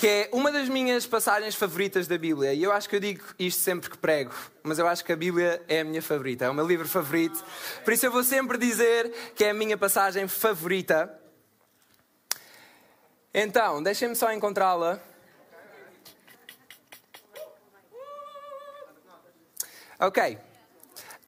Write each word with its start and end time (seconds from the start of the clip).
que 0.00 0.08
é 0.08 0.30
uma 0.32 0.50
das 0.50 0.66
minhas 0.66 1.06
passagens 1.06 1.54
favoritas 1.54 2.08
da 2.08 2.16
Bíblia. 2.16 2.54
E 2.54 2.62
eu 2.62 2.72
acho 2.72 2.88
que 2.88 2.96
eu 2.96 3.00
digo 3.00 3.22
isto 3.38 3.60
sempre 3.60 3.90
que 3.90 3.98
prego, 3.98 4.32
mas 4.62 4.78
eu 4.78 4.88
acho 4.88 5.04
que 5.04 5.12
a 5.12 5.16
Bíblia 5.16 5.62
é 5.68 5.80
a 5.80 5.84
minha 5.84 6.00
favorita, 6.00 6.46
é 6.46 6.48
o 6.48 6.54
meu 6.54 6.66
livro 6.66 6.88
favorito. 6.88 7.44
Por 7.84 7.92
isso 7.92 8.06
eu 8.06 8.10
vou 8.10 8.24
sempre 8.24 8.56
dizer 8.56 9.12
que 9.36 9.44
é 9.44 9.50
a 9.50 9.54
minha 9.54 9.76
passagem 9.76 10.26
favorita. 10.26 11.14
Então, 13.34 13.82
deixem-me 13.82 14.16
só 14.16 14.32
encontrá-la. 14.32 14.98
Ok. 19.98 20.38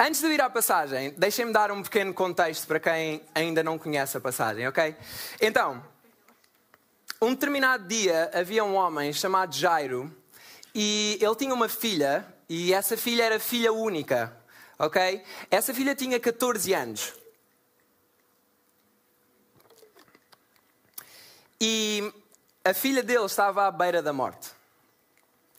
Antes 0.00 0.22
de 0.22 0.28
ir 0.28 0.41
à 0.41 0.48
passagem, 0.48 1.12
deixem-me 1.18 1.52
dar 1.52 1.70
um 1.70 1.82
pequeno 1.82 2.14
contexto 2.14 2.66
para 2.66 2.80
quem 2.80 3.22
ainda 3.34 3.62
não 3.62 3.78
conhece 3.78 4.16
a 4.16 4.20
passagem, 4.20 4.66
ok? 4.66 4.96
Então, 5.42 5.91
um 7.22 7.34
determinado 7.34 7.86
dia 7.86 8.32
havia 8.34 8.64
um 8.64 8.74
homem 8.74 9.12
chamado 9.12 9.54
Jairo 9.54 10.12
e 10.74 11.16
ele 11.20 11.36
tinha 11.36 11.54
uma 11.54 11.68
filha 11.68 12.26
e 12.48 12.74
essa 12.74 12.96
filha 12.96 13.22
era 13.22 13.38
filha 13.38 13.72
única, 13.72 14.36
ok? 14.76 15.22
Essa 15.48 15.72
filha 15.72 15.94
tinha 15.94 16.18
14 16.18 16.74
anos. 16.74 17.14
E 21.60 22.12
a 22.64 22.74
filha 22.74 23.05
dele 23.05 23.25
estava 23.25 23.69
à 23.69 23.70
beira 23.70 24.02
da 24.02 24.12
morte. 24.12 24.50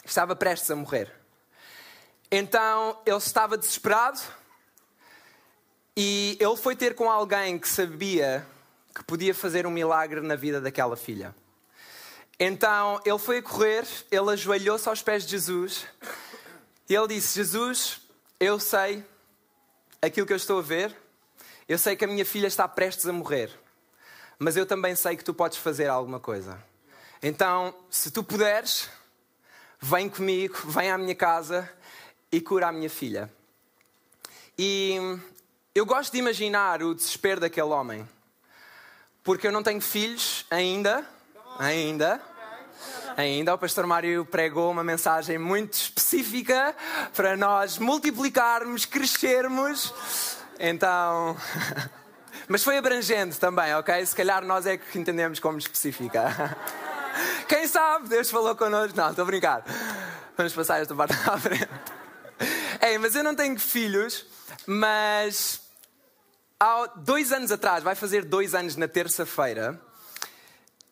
Estava 0.03 0.35
prestes 0.35 0.69
a 0.69 0.75
morrer. 0.75 1.09
Então 2.29 2.99
ele 3.05 3.15
estava 3.15 3.57
desesperado 3.57 4.19
e 5.95 6.37
ele 6.41 6.57
foi 6.57 6.75
ter 6.75 6.93
com 6.93 7.09
alguém 7.09 7.57
que 7.57 7.69
sabia 7.69 8.45
que 8.93 9.01
podia 9.05 9.33
fazer 9.33 9.65
um 9.65 9.71
milagre 9.71 10.19
na 10.19 10.35
vida 10.35 10.59
daquela 10.59 10.97
filha. 10.97 11.33
Então 12.39 12.99
ele 13.05 13.19
foi 13.19 13.37
a 13.37 13.43
correr, 13.43 13.87
ele 14.11 14.31
ajoelhou-se 14.31 14.87
aos 14.89 15.01
pés 15.01 15.23
de 15.23 15.31
Jesus 15.31 15.85
e 16.89 16.95
ele 16.95 17.07
disse: 17.07 17.35
Jesus, 17.35 18.01
eu 18.39 18.59
sei 18.59 19.03
aquilo 20.01 20.27
que 20.27 20.33
eu 20.33 20.37
estou 20.37 20.59
a 20.59 20.61
ver, 20.61 20.95
eu 21.67 21.77
sei 21.77 21.95
que 21.95 22.03
a 22.03 22.07
minha 22.07 22.25
filha 22.25 22.47
está 22.47 22.67
prestes 22.67 23.07
a 23.07 23.13
morrer, 23.13 23.51
mas 24.37 24.57
eu 24.57 24.65
também 24.65 24.95
sei 24.95 25.15
que 25.15 25.23
tu 25.23 25.33
podes 25.33 25.57
fazer 25.57 25.87
alguma 25.87 26.19
coisa. 26.19 26.61
Então, 27.21 27.73
se 27.89 28.11
tu 28.11 28.21
puderes, 28.21 28.89
vem 29.79 30.09
comigo, 30.09 30.57
vem 30.65 30.91
à 30.91 30.97
minha 30.97 31.15
casa 31.15 31.71
e 32.31 32.41
cura 32.41 32.67
a 32.67 32.71
minha 32.71 32.89
filha. 32.89 33.31
E 34.57 34.97
eu 35.73 35.85
gosto 35.85 36.11
de 36.11 36.17
imaginar 36.17 36.83
o 36.83 36.93
desespero 36.93 37.39
daquele 37.39 37.69
homem, 37.69 38.07
porque 39.23 39.47
eu 39.47 39.51
não 39.51 39.63
tenho 39.63 39.79
filhos 39.79 40.45
ainda, 40.51 41.07
ainda. 41.59 42.21
Ainda 43.15 43.53
o 43.53 43.57
pastor 43.57 43.85
Mário 43.85 44.25
pregou 44.25 44.71
uma 44.71 44.83
mensagem 44.83 45.37
muito 45.37 45.73
específica 45.73 46.75
para 47.15 47.37
nós 47.37 47.77
multiplicarmos, 47.77 48.85
crescermos. 48.85 49.93
Então, 50.59 51.37
mas 52.47 52.63
foi 52.63 52.77
abrangente 52.77 53.39
também, 53.39 53.73
ok? 53.75 54.05
Se 54.05 54.15
calhar 54.15 54.43
nós 54.43 54.65
é 54.65 54.77
que 54.77 54.97
entendemos 54.97 55.39
como 55.39 55.57
específica. 55.57 56.57
Quem 57.47 57.67
sabe? 57.67 58.09
Deus 58.09 58.31
falou 58.31 58.55
connosco. 58.55 58.97
Não, 58.97 59.09
estou 59.09 59.23
a 59.23 59.25
brincar. 59.25 59.63
Vamos 60.35 60.53
passar 60.53 60.81
esta 60.81 60.95
parte 60.95 61.13
à 61.29 61.37
frente. 61.37 61.69
Ei, 62.81 62.97
mas 62.97 63.15
eu 63.15 63.23
não 63.23 63.35
tenho 63.35 63.59
filhos, 63.59 64.25
mas 64.65 65.61
há 66.59 66.87
dois 66.95 67.31
anos 67.31 67.51
atrás, 67.51 67.83
vai 67.83 67.95
fazer 67.95 68.25
dois 68.25 68.55
anos 68.55 68.75
na 68.75 68.87
terça-feira, 68.87 69.79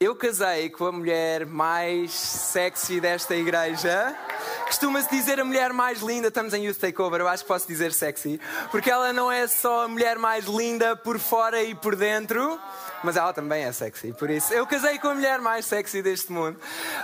eu 0.02 0.16
casei 0.16 0.68
com 0.68 0.88
a 0.88 0.92
mulher 0.92 1.46
mais 1.46 2.12
sexy 2.12 3.00
desta 3.00 3.36
igreja. 3.36 4.18
Costuma-se 4.66 5.08
dizer 5.12 5.40
a 5.40 5.46
mulher 5.46 5.72
mais 5.74 6.02
linda, 6.02 6.30
estamos 6.30 6.56
em 6.56 6.66
Youth 6.66 6.80
Takeover, 6.80 7.22
eu 7.22 7.28
acho 7.28 7.44
que 7.44 7.48
posso 7.48 7.68
dizer 7.68 7.94
sexy, 7.94 8.42
porque 8.72 8.90
ela 8.90 9.14
não 9.14 9.32
é 9.32 9.46
só 9.46 9.84
a 9.84 9.88
mulher 9.88 10.18
mais 10.18 10.46
linda 10.46 10.96
por 10.96 11.20
fora 11.20 11.62
e 11.62 11.76
por 11.76 11.96
dentro, 11.96 12.60
mas 13.04 13.16
ela 13.16 13.32
também 13.32 13.64
é 13.64 13.72
sexy. 13.72 14.12
Por 14.12 14.32
isso, 14.32 14.52
eu 14.56 14.66
casei 14.66 14.98
com 14.98 15.08
a 15.08 15.14
mulher 15.14 15.40
mais 15.40 15.68
sexy 15.68 16.02
deste 16.02 16.32
mundo. 16.32 16.60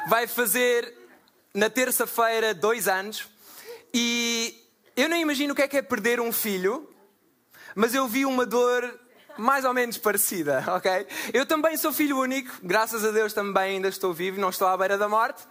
Vai 0.10 0.26
fazer 0.26 0.92
na 1.54 1.70
terça-feira 1.70 2.52
dois 2.52 2.88
anos 2.88 3.28
e 3.94 4.60
eu 4.96 5.08
nem 5.08 5.22
imagino 5.22 5.54
o 5.54 5.56
que 5.56 5.62
é 5.62 5.68
que 5.68 5.78
é 5.78 5.84
perder 5.84 6.20
um 6.20 6.32
filho, 6.32 6.90
mas 7.76 7.94
eu 7.94 8.08
vi 8.08 8.26
uma 8.26 8.44
dor 8.44 8.92
mais 9.38 9.66
ou 9.66 9.74
menos 9.74 9.98
parecida, 9.98 10.64
ok? 10.76 11.08
Eu 11.34 11.46
também 11.46 11.78
sou 11.78 11.94
filho 11.94 12.20
único, 12.20 12.52
graças 12.64 13.04
a 13.04 13.12
Deus 13.12 13.34
também 13.34 13.76
ainda 13.76 13.88
estou 13.88 14.14
vivo, 14.14 14.40
não 14.40 14.50
estou 14.50 14.68
à 14.68 14.78
beira 14.78 14.98
da 14.98 15.08
morte. 15.08 15.44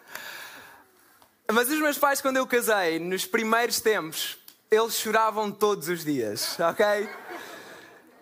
Mas 1.52 1.69
os 1.70 1.78
meus 1.78 1.96
pais, 1.96 2.20
quando 2.20 2.38
eu 2.38 2.46
casei, 2.46 2.98
nos 2.98 3.25
primeiros 3.25 3.80
tempos, 3.80 4.36
eles 4.70 4.94
choravam 4.94 5.50
todos 5.50 5.88
os 5.88 6.04
dias, 6.04 6.58
ok? 6.58 7.08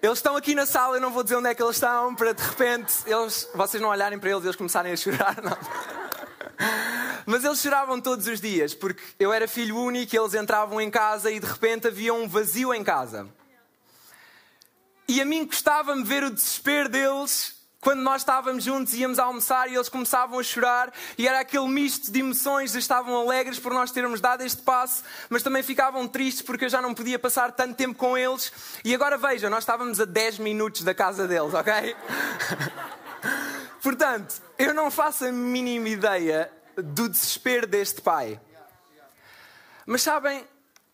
Eles 0.03 0.19
estão 0.19 0.36
aqui 0.36 0.54
na 0.54 0.66
sala, 0.66 0.98
eu 0.98 1.00
não 1.00 1.10
vou 1.10 1.22
dizer 1.22 1.36
onde 1.36 1.48
é 1.48 1.54
que 1.54 1.62
eles 1.62 1.76
estão, 1.76 2.14
para 2.14 2.34
de 2.34 2.42
repente 2.42 2.92
eles, 3.06 3.48
vocês 3.54 3.82
não 3.82 3.88
olharem 3.88 4.19
para 4.19 4.30
eles 4.30 4.44
e 4.44 4.47
eles 4.47 4.56
começarem 4.56 4.92
a 4.92 4.97
chorar, 4.97 5.36
não. 5.42 5.56
Mas 7.24 7.42
eles 7.42 7.60
choravam 7.60 7.98
todos 7.98 8.26
os 8.26 8.38
dias, 8.38 8.74
porque 8.74 9.03
eu 9.19 9.32
era 9.32 9.48
filho 9.48 9.78
único, 9.78 10.14
eles 10.14 10.34
entravam 10.34 10.78
em 10.78 10.91
casa 10.91 11.30
e 11.30 11.41
de 11.41 11.47
repente 11.47 11.88
havia 11.88 12.12
um 12.12 12.28
vazio 12.28 12.74
em 12.74 12.84
casa. 12.84 13.26
E 15.06 15.20
a 15.20 15.25
mim 15.25 15.47
custava-me 15.47 16.03
ver 16.03 16.25
o 16.25 16.31
desespero 16.31 16.88
deles 16.88 17.54
quando 17.84 18.00
nós 18.00 18.22
estávamos 18.22 18.65
juntos, 18.65 18.94
íamos 18.94 19.19
almoçar 19.19 19.70
e 19.70 19.75
eles 19.75 19.91
começavam 19.91 20.38
a 20.38 20.42
chorar, 20.42 20.91
e 21.19 21.28
era 21.28 21.41
aquele 21.41 21.69
misto 21.69 22.10
de 22.10 22.19
emoções, 22.19 22.75
estavam 22.75 23.15
alegres 23.15 23.59
por 23.59 23.75
nós 23.75 23.91
termos 23.92 24.22
dado 24.22 24.41
este 24.41 24.62
passo, 24.62 25.04
mas 25.28 25.42
também 25.42 25.62
ficavam 25.62 26.09
tristes 26.09 26.41
porque 26.41 26.65
eu 26.65 26.69
já 26.70 26.81
não 26.81 26.94
podia 26.94 27.19
passar 27.19 27.53
tanto 27.53 27.75
tempo 27.75 27.94
com 27.94 28.16
eles. 28.16 28.50
E 28.82 28.94
agora 28.94 29.19
veja, 29.19 29.50
nós 29.50 29.65
estávamos 29.65 30.00
a 30.00 30.06
10 30.06 30.38
minutos 30.38 30.82
da 30.82 30.94
casa 30.94 31.28
deles, 31.28 31.53
ok? 31.53 31.94
Portanto, 33.82 34.41
eu 34.59 34.72
não 34.72 34.91
faço 34.91 35.26
a 35.26 35.31
mínima 35.31 35.91
ideia 35.91 36.50
do 36.76 37.06
desespero 37.06 37.66
deste 37.66 38.00
pai. 38.00 38.41
Mas 39.84 40.00
sabem, 40.00 40.42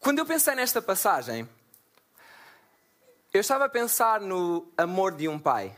quando 0.01 0.19
eu 0.19 0.27
pensei 0.27 0.57
nesta 0.57 0.83
passagem, 0.83 1.49
eu 3.33 3.41
estava 3.41 3.67
a 3.67 3.69
pensar 3.69 4.21
no 4.21 4.67
amor 4.77 5.13
de 5.13 5.29
um 5.29 5.39
pai. 5.39 5.77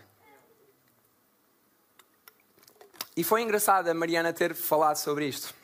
E 3.14 3.22
foi 3.22 3.42
engraçado 3.42 3.88
a 3.88 3.94
Mariana 3.94 4.32
ter 4.32 4.54
falado 4.54 4.96
sobre 4.96 5.26
isto. 5.26 5.54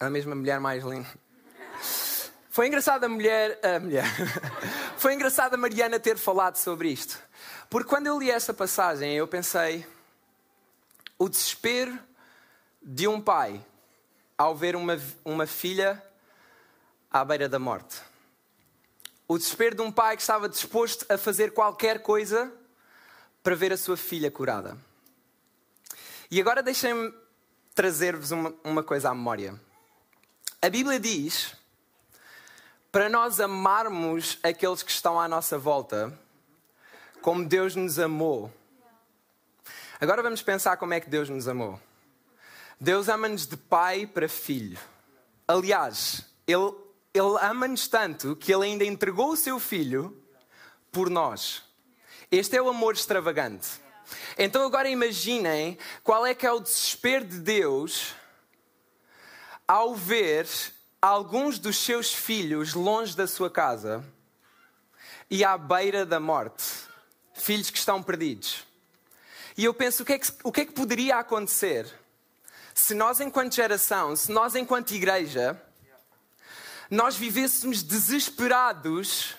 A 0.00 0.08
mesma 0.08 0.34
mulher 0.34 0.58
mais 0.58 0.82
linda. 0.82 1.08
Foi 2.48 2.68
engraçado 2.68 3.04
a 3.04 3.08
mulher. 3.08 3.58
A 3.62 3.78
mulher. 3.78 4.04
Foi 4.96 5.12
engraçado 5.12 5.54
a 5.54 5.56
Mariana 5.56 5.98
ter 5.98 6.16
falado 6.16 6.56
sobre 6.56 6.88
isto. 6.88 7.20
Porque 7.68 7.88
quando 7.88 8.06
eu 8.06 8.18
li 8.18 8.30
essa 8.30 8.54
passagem, 8.54 9.12
eu 9.12 9.28
pensei. 9.28 9.86
O 11.18 11.28
desespero 11.28 11.98
de 12.80 13.06
um 13.06 13.20
pai 13.20 13.64
ao 14.38 14.54
ver 14.54 14.76
uma, 14.76 14.98
uma 15.24 15.46
filha 15.46 16.02
à 17.10 17.24
beira 17.24 17.48
da 17.48 17.58
morte. 17.58 18.00
O 19.26 19.38
desespero 19.38 19.76
de 19.76 19.82
um 19.82 19.90
pai 19.90 20.16
que 20.16 20.22
estava 20.22 20.48
disposto 20.48 21.06
a 21.08 21.16
fazer 21.16 21.52
qualquer 21.52 22.02
coisa 22.02 22.52
para 23.42 23.54
ver 23.54 23.72
a 23.72 23.76
sua 23.76 23.96
filha 23.96 24.30
curada. 24.30 24.76
E 26.30 26.40
agora 26.40 26.62
deixem-me 26.62 27.12
trazer-vos 27.74 28.30
uma, 28.30 28.54
uma 28.62 28.82
coisa 28.82 29.10
à 29.10 29.14
memória. 29.14 29.58
A 30.60 30.68
Bíblia 30.68 30.98
diz 31.00 31.54
para 32.90 33.08
nós 33.08 33.40
amarmos 33.40 34.38
aqueles 34.42 34.82
que 34.82 34.90
estão 34.90 35.18
à 35.18 35.26
nossa 35.26 35.58
volta 35.58 36.16
como 37.20 37.44
Deus 37.44 37.74
nos 37.74 37.98
amou. 37.98 38.52
Agora 40.00 40.22
vamos 40.22 40.42
pensar 40.42 40.76
como 40.76 40.92
é 40.92 41.00
que 41.00 41.08
Deus 41.08 41.28
nos 41.28 41.48
amou. 41.48 41.80
Deus 42.78 43.08
ama-nos 43.08 43.46
de 43.46 43.56
pai 43.56 44.06
para 44.06 44.28
filho. 44.28 44.78
Aliás, 45.48 46.24
Ele 46.46 46.83
ele 47.14 47.38
ama-nos 47.40 47.86
tanto 47.86 48.34
que 48.34 48.52
ele 48.52 48.64
ainda 48.64 48.84
entregou 48.84 49.30
o 49.30 49.36
seu 49.36 49.60
filho 49.60 50.20
por 50.90 51.08
nós. 51.08 51.62
Este 52.28 52.56
é 52.56 52.62
o 52.62 52.68
amor 52.68 52.94
extravagante. 52.94 53.68
Então 54.36 54.66
agora 54.66 54.88
imaginem 54.88 55.78
qual 56.02 56.26
é 56.26 56.34
que 56.34 56.44
é 56.44 56.50
o 56.50 56.58
desespero 56.58 57.24
de 57.24 57.38
Deus 57.38 58.14
ao 59.66 59.94
ver 59.94 60.48
alguns 61.00 61.58
dos 61.60 61.78
seus 61.78 62.12
filhos 62.12 62.74
longe 62.74 63.16
da 63.16 63.28
sua 63.28 63.48
casa 63.48 64.04
e 65.30 65.44
à 65.44 65.56
beira 65.56 66.04
da 66.04 66.18
morte. 66.18 66.64
filhos 67.36 67.68
que 67.68 67.78
estão 67.78 68.00
perdidos. 68.02 68.64
E 69.56 69.64
eu 69.64 69.74
penso, 69.74 70.02
o 70.02 70.06
que, 70.06 70.12
é 70.12 70.18
que, 70.18 70.32
o 70.44 70.52
que 70.52 70.60
é 70.60 70.64
que 70.64 70.72
poderia 70.72 71.16
acontecer 71.16 71.92
se 72.72 72.94
nós, 72.94 73.20
enquanto 73.20 73.54
geração, 73.54 74.14
se 74.16 74.32
nós, 74.32 74.54
enquanto 74.54 74.92
igreja, 74.92 75.60
nós 76.90 77.16
vivêssemos 77.16 77.82
desesperados, 77.82 79.34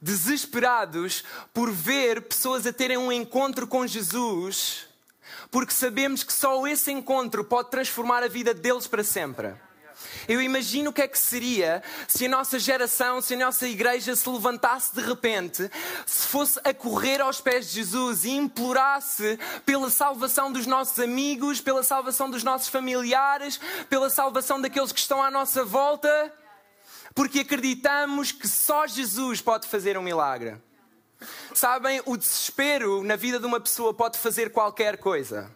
desesperados 0.00 1.24
por 1.52 1.70
ver 1.70 2.22
pessoas 2.22 2.66
a 2.66 2.72
terem 2.72 2.96
um 2.96 3.12
encontro 3.12 3.66
com 3.66 3.86
Jesus, 3.86 4.86
porque 5.50 5.72
sabemos 5.72 6.22
que 6.22 6.32
só 6.32 6.66
esse 6.66 6.90
encontro 6.90 7.44
pode 7.44 7.70
transformar 7.70 8.22
a 8.22 8.28
vida 8.28 8.52
deles 8.54 8.86
para 8.86 9.04
sempre. 9.04 9.54
Eu 10.28 10.40
imagino 10.40 10.90
o 10.90 10.92
que 10.92 11.02
é 11.02 11.08
que 11.08 11.18
seria 11.18 11.82
se 12.06 12.26
a 12.26 12.28
nossa 12.28 12.58
geração, 12.58 13.20
se 13.20 13.34
a 13.34 13.38
nossa 13.38 13.66
igreja 13.66 14.14
se 14.14 14.28
levantasse 14.28 14.94
de 14.94 15.00
repente, 15.00 15.70
se 16.06 16.26
fosse 16.28 16.60
a 16.64 16.72
correr 16.72 17.20
aos 17.20 17.40
pés 17.40 17.68
de 17.68 17.74
Jesus 17.74 18.24
e 18.24 18.30
implorasse 18.30 19.38
pela 19.64 19.90
salvação 19.90 20.52
dos 20.52 20.66
nossos 20.66 20.98
amigos, 20.98 21.60
pela 21.60 21.82
salvação 21.82 22.30
dos 22.30 22.42
nossos 22.42 22.68
familiares, 22.68 23.60
pela 23.88 24.10
salvação 24.10 24.60
daqueles 24.60 24.92
que 24.92 25.00
estão 25.00 25.22
à 25.22 25.30
nossa 25.30 25.64
volta, 25.64 26.32
porque 27.14 27.40
acreditamos 27.40 28.32
que 28.32 28.48
só 28.48 28.86
Jesus 28.86 29.40
pode 29.40 29.66
fazer 29.68 29.98
um 29.98 30.02
milagre. 30.02 30.56
Sabem, 31.54 32.02
o 32.06 32.16
desespero 32.16 33.02
na 33.02 33.16
vida 33.16 33.38
de 33.38 33.46
uma 33.46 33.60
pessoa 33.60 33.94
pode 33.94 34.18
fazer 34.18 34.50
qualquer 34.50 34.96
coisa. 34.98 35.50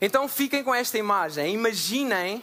Então 0.00 0.28
fiquem 0.28 0.62
com 0.62 0.74
esta 0.74 0.96
imagem. 0.96 1.54
Imaginem 1.54 2.42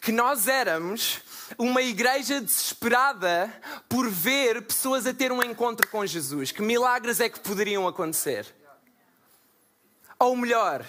que 0.00 0.12
nós 0.12 0.46
éramos 0.46 1.20
uma 1.58 1.82
igreja 1.82 2.40
desesperada 2.40 3.52
por 3.88 4.08
ver 4.08 4.62
pessoas 4.62 5.06
a 5.06 5.14
ter 5.14 5.32
um 5.32 5.42
encontro 5.42 5.88
com 5.88 6.04
Jesus. 6.04 6.52
Que 6.52 6.62
milagres 6.62 7.20
é 7.20 7.28
que 7.28 7.40
poderiam 7.40 7.88
acontecer? 7.88 8.46
Ou 10.18 10.36
melhor, 10.36 10.84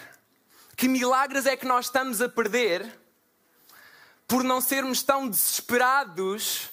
que 0.75 0.87
milagres 0.87 1.45
é 1.45 1.55
que 1.55 1.65
nós 1.65 1.85
estamos 1.85 2.21
a 2.21 2.27
perder 2.27 3.00
por 4.31 4.45
não 4.45 4.61
sermos 4.61 5.03
tão 5.03 5.27
desesperados 5.27 6.69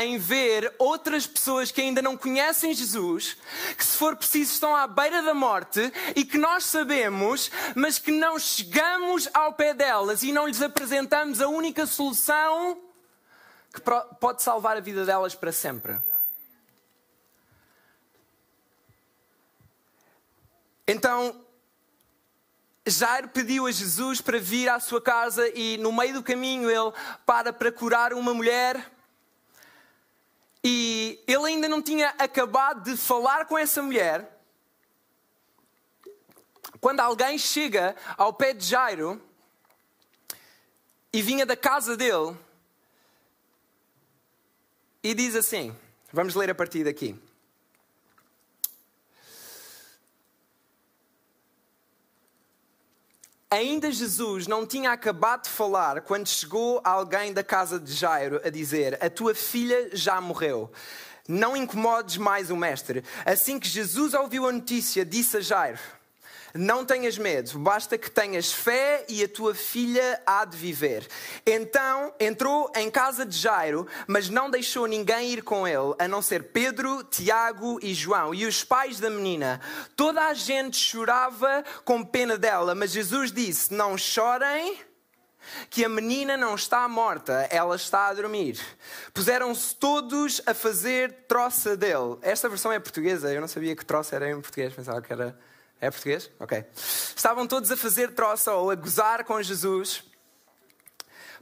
em 0.00 0.16
ver 0.16 0.74
outras 0.78 1.26
pessoas 1.26 1.70
que 1.70 1.82
ainda 1.82 2.00
não 2.00 2.16
conhecem 2.16 2.72
Jesus, 2.72 3.36
que 3.76 3.84
se 3.84 3.98
for 3.98 4.16
preciso 4.16 4.54
estão 4.54 4.74
à 4.74 4.86
beira 4.86 5.20
da 5.20 5.34
morte 5.34 5.92
e 6.16 6.24
que 6.24 6.38
nós 6.38 6.64
sabemos, 6.64 7.50
mas 7.74 7.98
que 7.98 8.10
não 8.10 8.38
chegamos 8.38 9.28
ao 9.34 9.52
pé 9.52 9.74
delas 9.74 10.22
e 10.22 10.32
não 10.32 10.46
lhes 10.46 10.62
apresentamos 10.62 11.42
a 11.42 11.48
única 11.48 11.84
solução 11.84 12.80
que 13.74 13.82
pode 14.18 14.42
salvar 14.42 14.78
a 14.78 14.80
vida 14.80 15.04
delas 15.04 15.34
para 15.34 15.52
sempre. 15.52 16.00
Então, 20.88 21.44
Jairo 22.86 23.28
pediu 23.28 23.66
a 23.66 23.70
Jesus 23.70 24.20
para 24.20 24.38
vir 24.38 24.68
à 24.68 24.80
sua 24.80 25.00
casa 25.00 25.48
e 25.54 25.78
no 25.78 25.92
meio 25.92 26.14
do 26.14 26.22
caminho 26.22 26.68
ele 26.68 26.92
para 27.24 27.52
para 27.52 27.70
curar 27.70 28.12
uma 28.12 28.34
mulher 28.34 28.90
e 30.64 31.22
ele 31.26 31.46
ainda 31.46 31.68
não 31.68 31.82
tinha 31.82 32.08
acabado 32.18 32.90
de 32.90 32.96
falar 32.96 33.46
com 33.46 33.58
essa 33.58 33.82
mulher. 33.82 34.40
Quando 36.80 37.00
alguém 37.00 37.38
chega 37.38 37.96
ao 38.16 38.32
pé 38.32 38.52
de 38.52 38.64
Jairo 38.64 39.20
e 41.12 41.22
vinha 41.22 41.44
da 41.46 41.56
casa 41.56 41.96
dele 41.96 42.36
e 45.02 45.14
diz 45.14 45.34
assim: 45.36 45.76
Vamos 46.12 46.34
ler 46.34 46.50
a 46.50 46.54
partir 46.54 46.84
daqui. 46.84 47.16
Ainda 53.52 53.92
Jesus 53.92 54.46
não 54.46 54.64
tinha 54.64 54.92
acabado 54.92 55.42
de 55.42 55.50
falar 55.50 56.00
quando 56.00 56.26
chegou 56.26 56.80
alguém 56.82 57.34
da 57.34 57.44
casa 57.44 57.78
de 57.78 57.92
Jairo 57.92 58.40
a 58.42 58.48
dizer: 58.48 58.96
A 58.98 59.10
tua 59.10 59.34
filha 59.34 59.90
já 59.92 60.18
morreu. 60.22 60.72
Não 61.28 61.54
incomodes 61.54 62.16
mais 62.16 62.50
o 62.50 62.56
mestre. 62.56 63.04
Assim 63.26 63.58
que 63.58 63.68
Jesus 63.68 64.14
ouviu 64.14 64.48
a 64.48 64.52
notícia, 64.52 65.04
disse 65.04 65.36
a 65.36 65.40
Jairo: 65.42 65.78
não 66.54 66.84
tenhas 66.84 67.16
medo, 67.16 67.58
basta 67.58 67.96
que 67.96 68.10
tenhas 68.10 68.52
fé 68.52 69.04
e 69.08 69.24
a 69.24 69.28
tua 69.28 69.54
filha 69.54 70.20
há 70.26 70.44
de 70.44 70.56
viver. 70.56 71.06
Então 71.46 72.12
entrou 72.20 72.70
em 72.76 72.90
casa 72.90 73.24
de 73.24 73.36
Jairo, 73.36 73.86
mas 74.06 74.28
não 74.28 74.50
deixou 74.50 74.86
ninguém 74.86 75.30
ir 75.30 75.42
com 75.42 75.66
ele, 75.66 75.94
a 75.98 76.06
não 76.06 76.20
ser 76.20 76.44
Pedro, 76.44 77.02
Tiago 77.04 77.78
e 77.82 77.94
João 77.94 78.34
e 78.34 78.44
os 78.44 78.62
pais 78.62 79.00
da 79.00 79.08
menina. 79.08 79.60
Toda 79.96 80.26
a 80.26 80.34
gente 80.34 80.76
chorava 80.76 81.64
com 81.84 82.04
pena 82.04 82.36
dela, 82.36 82.74
mas 82.74 82.92
Jesus 82.92 83.32
disse: 83.32 83.72
Não 83.72 83.96
chorem 83.96 84.78
que 85.70 85.84
a 85.84 85.88
menina 85.88 86.36
não 86.36 86.54
está 86.54 86.86
morta, 86.88 87.46
ela 87.50 87.76
está 87.76 88.08
a 88.08 88.14
dormir. 88.14 88.60
Puseram-se 89.12 89.74
todos 89.74 90.40
a 90.46 90.54
fazer 90.54 91.12
troça 91.26 91.76
dele. 91.76 92.18
Esta 92.22 92.48
versão 92.48 92.72
é 92.72 92.78
portuguesa, 92.78 93.32
eu 93.32 93.40
não 93.40 93.48
sabia 93.48 93.74
que 93.74 93.84
troça 93.84 94.16
era 94.16 94.30
em 94.30 94.40
português, 94.40 94.72
pensava 94.72 95.00
que 95.00 95.12
era 95.12 95.36
é 95.82 95.90
português? 95.90 96.30
Ok. 96.38 96.64
Estavam 96.76 97.44
todos 97.44 97.72
a 97.72 97.76
fazer 97.76 98.14
troça 98.14 98.52
ou 98.52 98.70
a 98.70 98.76
gozar 98.76 99.24
com 99.24 99.42
Jesus, 99.42 100.04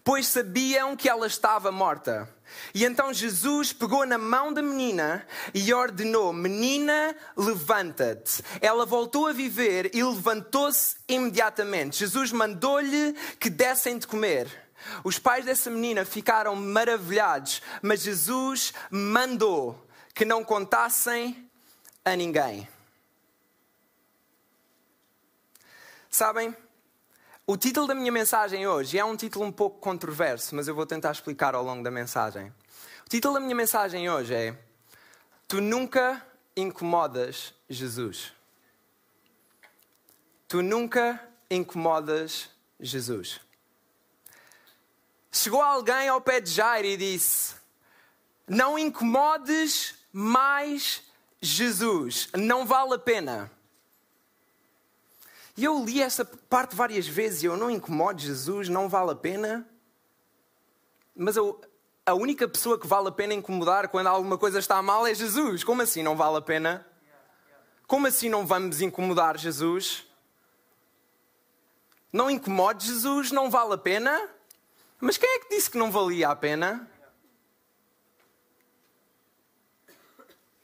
pois 0.02 0.26
sabiam 0.26 0.96
que 0.96 1.10
ela 1.10 1.26
estava 1.26 1.70
morta. 1.70 2.26
E 2.74 2.86
então 2.86 3.12
Jesus 3.12 3.70
pegou 3.74 4.06
na 4.06 4.16
mão 4.16 4.50
da 4.50 4.62
menina 4.62 5.26
e 5.52 5.74
ordenou: 5.74 6.32
Menina, 6.32 7.14
levanta-te. 7.36 8.42
Ela 8.62 8.86
voltou 8.86 9.26
a 9.26 9.32
viver 9.32 9.94
e 9.94 10.02
levantou-se 10.02 10.96
imediatamente. 11.06 11.98
Jesus 11.98 12.32
mandou-lhe 12.32 13.14
que 13.38 13.50
dessem 13.50 13.98
de 13.98 14.06
comer. 14.06 14.48
Os 15.04 15.18
pais 15.18 15.44
dessa 15.44 15.68
menina 15.68 16.02
ficaram 16.06 16.56
maravilhados, 16.56 17.60
mas 17.82 18.00
Jesus 18.00 18.72
mandou 18.90 19.86
que 20.14 20.24
não 20.24 20.42
contassem 20.42 21.46
a 22.02 22.16
ninguém. 22.16 22.66
Sabem, 26.10 26.56
o 27.46 27.56
título 27.56 27.86
da 27.86 27.94
minha 27.94 28.10
mensagem 28.10 28.66
hoje 28.66 28.98
é 28.98 29.04
um 29.04 29.16
título 29.16 29.44
um 29.44 29.52
pouco 29.52 29.78
controverso, 29.78 30.56
mas 30.56 30.66
eu 30.66 30.74
vou 30.74 30.84
tentar 30.84 31.12
explicar 31.12 31.54
ao 31.54 31.62
longo 31.62 31.84
da 31.84 31.90
mensagem. 31.90 32.52
O 33.06 33.08
título 33.08 33.34
da 33.34 33.40
minha 33.40 33.54
mensagem 33.54 34.10
hoje 34.10 34.34
é: 34.34 34.58
Tu 35.46 35.60
nunca 35.60 36.20
incomodas 36.56 37.54
Jesus. 37.68 38.32
Tu 40.48 40.62
nunca 40.62 41.22
incomodas 41.48 42.50
Jesus. 42.80 43.40
Chegou 45.30 45.62
alguém 45.62 46.08
ao 46.08 46.20
pé 46.20 46.40
de 46.40 46.50
Jair 46.50 46.84
e 46.86 46.96
disse: 46.96 47.54
Não 48.48 48.76
incomodes 48.76 49.94
mais 50.12 51.04
Jesus, 51.40 52.28
não 52.36 52.66
vale 52.66 52.94
a 52.94 52.98
pena. 52.98 53.59
E 55.56 55.64
eu 55.64 55.84
li 55.84 56.00
essa 56.00 56.24
parte 56.24 56.74
várias 56.74 57.06
vezes 57.06 57.42
e 57.42 57.46
eu 57.46 57.56
não 57.56 57.70
incomodo 57.70 58.20
Jesus, 58.20 58.68
não 58.68 58.88
vale 58.88 59.10
a 59.10 59.14
pena. 59.14 59.66
Mas 61.14 61.36
eu, 61.36 61.60
a 62.06 62.14
única 62.14 62.48
pessoa 62.48 62.78
que 62.78 62.86
vale 62.86 63.08
a 63.08 63.12
pena 63.12 63.34
incomodar 63.34 63.88
quando 63.88 64.06
alguma 64.06 64.38
coisa 64.38 64.58
está 64.58 64.80
mal 64.82 65.06
é 65.06 65.14
Jesus. 65.14 65.62
Como 65.64 65.82
assim 65.82 66.02
não 66.02 66.16
vale 66.16 66.38
a 66.38 66.40
pena? 66.40 66.86
Como 67.86 68.06
assim 68.06 68.28
não 68.28 68.46
vamos 68.46 68.80
incomodar 68.80 69.36
Jesus? 69.36 70.06
Não 72.12 72.30
incomode 72.30 72.86
Jesus, 72.86 73.30
não 73.30 73.50
vale 73.50 73.74
a 73.74 73.78
pena? 73.78 74.28
Mas 75.00 75.16
quem 75.16 75.28
é 75.28 75.38
que 75.40 75.48
disse 75.48 75.70
que 75.70 75.78
não 75.78 75.90
valia 75.90 76.28
a 76.28 76.36
pena? 76.36 76.88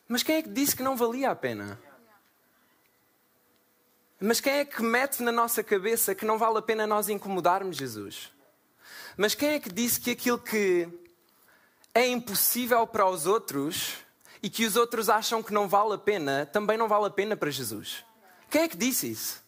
Mas 0.08 0.22
quem 0.22 0.36
é 0.36 0.42
que 0.42 0.48
disse 0.48 0.76
que 0.76 0.82
não 0.82 0.96
valia 0.96 1.30
a 1.30 1.36
pena? 1.36 1.78
Mas 4.18 4.40
quem 4.40 4.54
é 4.54 4.64
que 4.64 4.82
mete 4.82 5.22
na 5.22 5.30
nossa 5.30 5.62
cabeça 5.62 6.14
que 6.14 6.24
não 6.24 6.38
vale 6.38 6.58
a 6.58 6.62
pena 6.62 6.86
nós 6.86 7.08
incomodarmos 7.08 7.76
Jesus? 7.76 8.30
Mas 9.16 9.34
quem 9.34 9.50
é 9.50 9.60
que 9.60 9.70
disse 9.70 10.00
que 10.00 10.10
aquilo 10.10 10.38
que 10.38 10.88
é 11.94 12.06
impossível 12.06 12.86
para 12.86 13.06
os 13.06 13.26
outros 13.26 13.94
e 14.42 14.48
que 14.48 14.64
os 14.64 14.76
outros 14.76 15.10
acham 15.10 15.42
que 15.42 15.52
não 15.52 15.68
vale 15.68 15.94
a 15.94 15.98
pena, 15.98 16.46
também 16.46 16.78
não 16.78 16.88
vale 16.88 17.06
a 17.06 17.10
pena 17.10 17.36
para 17.36 17.50
Jesus? 17.50 18.04
Quem 18.50 18.62
é 18.62 18.68
que 18.68 18.76
disse 18.76 19.10
isso? 19.10 19.44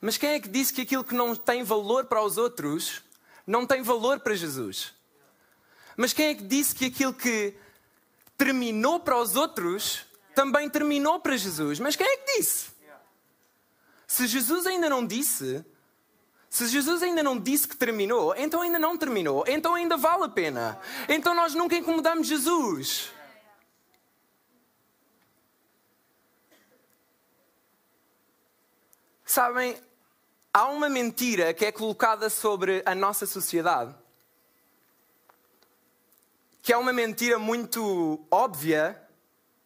Mas 0.00 0.18
quem 0.18 0.30
é 0.30 0.40
que 0.40 0.48
disse 0.48 0.72
que 0.72 0.82
aquilo 0.82 1.04
que 1.04 1.14
não 1.14 1.34
tem 1.34 1.62
valor 1.62 2.06
para 2.06 2.22
os 2.22 2.36
outros 2.36 3.02
não 3.46 3.66
tem 3.66 3.82
valor 3.82 4.20
para 4.20 4.34
Jesus? 4.34 4.94
Mas 5.96 6.12
quem 6.12 6.26
é 6.26 6.34
que 6.34 6.42
disse 6.42 6.74
que 6.74 6.86
aquilo 6.86 7.14
que 7.14 7.54
terminou 8.36 9.00
para 9.00 9.18
os 9.18 9.36
outros 9.36 10.09
também 10.34 10.68
terminou 10.68 11.20
para 11.20 11.36
Jesus. 11.36 11.78
Mas 11.78 11.96
quem 11.96 12.06
é 12.06 12.16
que 12.16 12.38
disse? 12.38 12.70
Se 14.06 14.26
Jesus 14.26 14.66
ainda 14.66 14.88
não 14.88 15.06
disse, 15.06 15.64
se 16.48 16.66
Jesus 16.66 17.00
ainda 17.00 17.22
não 17.22 17.38
disse 17.38 17.68
que 17.68 17.76
terminou, 17.76 18.34
então 18.36 18.60
ainda 18.60 18.78
não 18.78 18.98
terminou, 18.98 19.44
então 19.46 19.74
ainda 19.76 19.96
vale 19.96 20.24
a 20.24 20.28
pena. 20.28 20.80
Então 21.08 21.32
nós 21.32 21.54
nunca 21.54 21.76
incomodamos 21.76 22.26
Jesus. 22.26 23.12
Sabem, 29.24 29.80
há 30.52 30.66
uma 30.66 30.88
mentira 30.88 31.54
que 31.54 31.64
é 31.64 31.70
colocada 31.70 32.28
sobre 32.28 32.82
a 32.84 32.96
nossa 32.96 33.26
sociedade, 33.26 33.94
que 36.60 36.72
é 36.72 36.76
uma 36.76 36.92
mentira 36.92 37.38
muito 37.38 38.26
óbvia, 38.28 39.00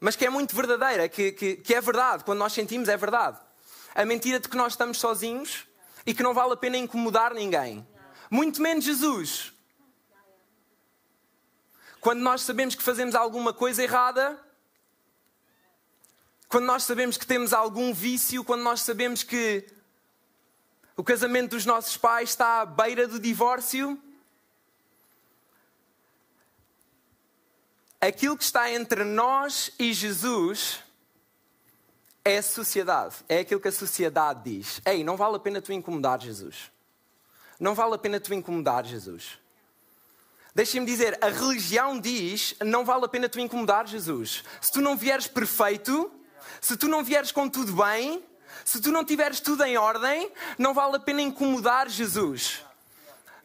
mas 0.04 0.16
que 0.16 0.26
é 0.26 0.28
muito 0.28 0.54
verdadeira, 0.54 1.08
que, 1.08 1.32
que, 1.32 1.56
que 1.56 1.74
é 1.74 1.80
verdade, 1.80 2.24
quando 2.24 2.38
nós 2.38 2.52
sentimos 2.52 2.90
é 2.90 2.96
verdade. 2.96 3.40
A 3.94 4.04
mentira 4.04 4.38
de 4.38 4.50
que 4.50 4.56
nós 4.56 4.74
estamos 4.74 4.98
sozinhos 4.98 5.66
e 6.04 6.12
que 6.12 6.22
não 6.22 6.34
vale 6.34 6.52
a 6.52 6.56
pena 6.58 6.76
incomodar 6.76 7.32
ninguém. 7.32 7.88
Muito 8.30 8.60
menos 8.60 8.84
Jesus. 8.84 9.50
Quando 12.02 12.20
nós 12.20 12.42
sabemos 12.42 12.74
que 12.74 12.82
fazemos 12.82 13.14
alguma 13.14 13.54
coisa 13.54 13.82
errada, 13.82 14.38
quando 16.50 16.66
nós 16.66 16.82
sabemos 16.82 17.16
que 17.16 17.26
temos 17.26 17.54
algum 17.54 17.94
vício, 17.94 18.44
quando 18.44 18.60
nós 18.60 18.82
sabemos 18.82 19.22
que 19.22 19.66
o 20.98 21.02
casamento 21.02 21.52
dos 21.52 21.64
nossos 21.64 21.96
pais 21.96 22.28
está 22.28 22.60
à 22.60 22.66
beira 22.66 23.08
do 23.08 23.18
divórcio, 23.18 23.98
aquilo 28.08 28.36
que 28.36 28.44
está 28.44 28.70
entre 28.70 29.04
nós 29.04 29.70
e 29.78 29.92
Jesus 29.92 30.80
é 32.24 32.38
a 32.38 32.42
sociedade. 32.42 33.16
É 33.28 33.40
aquilo 33.40 33.60
que 33.60 33.68
a 33.68 33.72
sociedade 33.72 34.42
diz. 34.44 34.80
Ei, 34.84 35.04
não 35.04 35.16
vale 35.16 35.36
a 35.36 35.38
pena 35.38 35.60
tu 35.60 35.72
incomodar 35.72 36.20
Jesus. 36.20 36.70
Não 37.60 37.74
vale 37.74 37.94
a 37.94 37.98
pena 37.98 38.18
tu 38.18 38.32
incomodar 38.32 38.84
Jesus. 38.84 39.38
Deixem-me 40.54 40.86
dizer, 40.86 41.18
a 41.22 41.28
religião 41.28 41.98
diz: 41.98 42.54
não 42.62 42.84
vale 42.84 43.04
a 43.04 43.08
pena 43.08 43.28
tu 43.28 43.40
incomodar 43.40 43.86
Jesus. 43.86 44.44
Se 44.60 44.72
tu 44.72 44.80
não 44.80 44.96
vieres 44.96 45.26
perfeito, 45.26 46.10
se 46.60 46.76
tu 46.76 46.88
não 46.88 47.02
vieres 47.02 47.32
com 47.32 47.48
tudo 47.48 47.72
bem, 47.72 48.24
se 48.64 48.80
tu 48.80 48.90
não 48.90 49.04
tiveres 49.04 49.40
tudo 49.40 49.64
em 49.64 49.76
ordem, 49.76 50.30
não 50.56 50.72
vale 50.72 50.96
a 50.96 51.00
pena 51.00 51.20
incomodar 51.20 51.88
Jesus. 51.88 52.64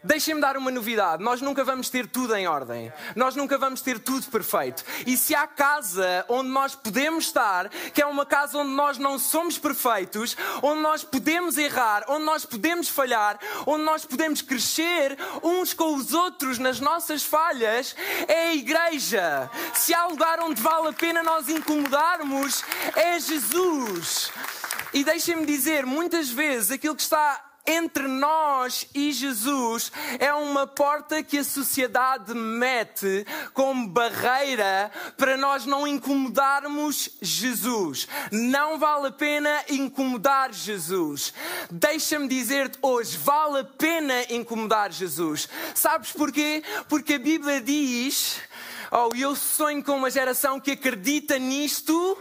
Deixem-me 0.03 0.39
dar 0.39 0.55
uma 0.55 0.71
novidade: 0.71 1.21
nós 1.21 1.41
nunca 1.41 1.63
vamos 1.63 1.89
ter 1.89 2.07
tudo 2.07 2.35
em 2.35 2.47
ordem, 2.47 2.91
nós 3.15 3.35
nunca 3.35 3.57
vamos 3.57 3.81
ter 3.81 3.99
tudo 3.99 4.25
perfeito. 4.27 4.83
E 5.05 5.17
se 5.17 5.35
há 5.35 5.45
casa 5.45 6.25
onde 6.29 6.49
nós 6.49 6.73
podemos 6.73 7.25
estar, 7.25 7.69
que 7.69 8.01
é 8.01 8.05
uma 8.05 8.25
casa 8.25 8.57
onde 8.59 8.71
nós 8.71 8.97
não 8.97 9.19
somos 9.19 9.57
perfeitos, 9.57 10.37
onde 10.61 10.81
nós 10.81 11.03
podemos 11.03 11.57
errar, 11.57 12.05
onde 12.07 12.23
nós 12.23 12.45
podemos 12.45 12.87
falhar, 12.87 13.37
onde 13.65 13.83
nós 13.83 14.05
podemos 14.05 14.41
crescer 14.41 15.17
uns 15.43 15.73
com 15.73 15.95
os 15.95 16.13
outros 16.13 16.57
nas 16.57 16.79
nossas 16.79 17.23
falhas, 17.23 17.95
é 18.27 18.47
a 18.47 18.55
igreja. 18.55 19.49
Se 19.73 19.93
há 19.93 20.05
lugar 20.05 20.39
onde 20.39 20.61
vale 20.61 20.87
a 20.89 20.93
pena 20.93 21.21
nós 21.23 21.49
incomodarmos, 21.49 22.63
é 22.95 23.19
Jesus. 23.19 24.31
E 24.93 25.03
deixem-me 25.03 25.45
dizer, 25.45 25.85
muitas 25.85 26.29
vezes 26.29 26.71
aquilo 26.71 26.95
que 26.95 27.01
está 27.01 27.48
entre 27.65 28.07
nós 28.07 28.87
e 28.95 29.11
Jesus 29.11 29.91
é 30.19 30.33
uma 30.33 30.65
porta 30.65 31.21
que 31.21 31.37
a 31.37 31.43
sociedade 31.43 32.33
mete 32.33 33.25
como 33.53 33.87
barreira 33.87 34.91
para 35.17 35.37
nós 35.37 35.65
não 35.65 35.87
incomodarmos 35.87 37.09
Jesus. 37.21 38.07
Não 38.31 38.79
vale 38.79 39.07
a 39.07 39.11
pena 39.11 39.63
incomodar 39.69 40.53
Jesus. 40.53 41.33
Deixa-me 41.69 42.27
dizer-te 42.27 42.79
hoje, 42.81 43.17
vale 43.17 43.59
a 43.59 43.63
pena 43.63 44.23
incomodar 44.31 44.91
Jesus. 44.91 45.47
Sabes 45.75 46.11
porquê? 46.11 46.63
Porque 46.87 47.13
a 47.13 47.19
Bíblia 47.19 47.61
diz: 47.61 48.39
Oh, 48.91 49.15
eu 49.15 49.35
sonho 49.35 49.83
com 49.83 49.97
uma 49.97 50.09
geração 50.09 50.59
que 50.59 50.71
acredita 50.71 51.37
nisto 51.37 52.17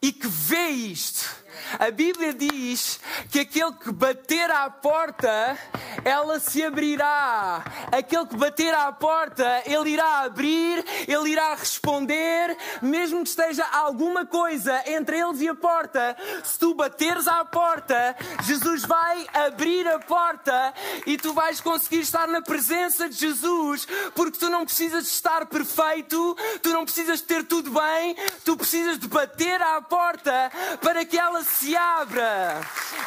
e 0.00 0.12
que 0.12 0.26
vê 0.26 0.68
isto. 0.68 1.39
A 1.78 1.90
Bíblia 1.90 2.32
diz 2.32 3.00
que 3.30 3.40
aquele 3.40 3.72
que 3.72 3.92
bater 3.92 4.50
à 4.50 4.68
porta, 4.68 5.58
ela 6.04 6.40
se 6.40 6.64
abrirá. 6.64 7.62
Aquele 7.92 8.26
que 8.26 8.36
bater 8.36 8.74
à 8.74 8.90
porta, 8.92 9.62
ele 9.66 9.90
irá 9.90 10.20
abrir, 10.20 10.84
ele 11.06 11.30
irá 11.30 11.54
responder, 11.54 12.56
mesmo 12.82 13.22
que 13.22 13.28
esteja 13.28 13.64
alguma 13.66 14.26
coisa 14.26 14.82
entre 14.86 15.18
eles 15.18 15.40
e 15.40 15.48
a 15.48 15.54
porta. 15.54 16.16
Se 16.42 16.58
tu 16.58 16.74
bateres 16.74 17.28
à 17.28 17.44
porta, 17.44 18.16
Jesus 18.42 18.84
vai 18.84 19.26
abrir 19.34 19.86
a 19.86 19.98
porta 19.98 20.74
e 21.06 21.16
tu 21.16 21.32
vais 21.32 21.60
conseguir 21.60 22.00
estar 22.00 22.26
na 22.26 22.40
presença 22.40 23.08
de 23.08 23.16
Jesus, 23.16 23.86
porque 24.14 24.38
tu 24.38 24.48
não 24.48 24.64
precisas 24.64 25.06
estar 25.06 25.46
perfeito, 25.46 26.36
tu 26.62 26.70
não 26.70 26.84
precisas 26.84 27.20
ter 27.20 27.44
tudo 27.44 27.70
bem, 27.70 28.16
tu 28.44 28.56
precisas 28.56 28.98
de 28.98 29.06
bater 29.08 29.60
à 29.60 29.80
porta 29.82 30.50
para 30.80 31.04
que 31.04 31.18
ela 31.18 31.42
se 31.44 31.59
abra. 31.76 32.60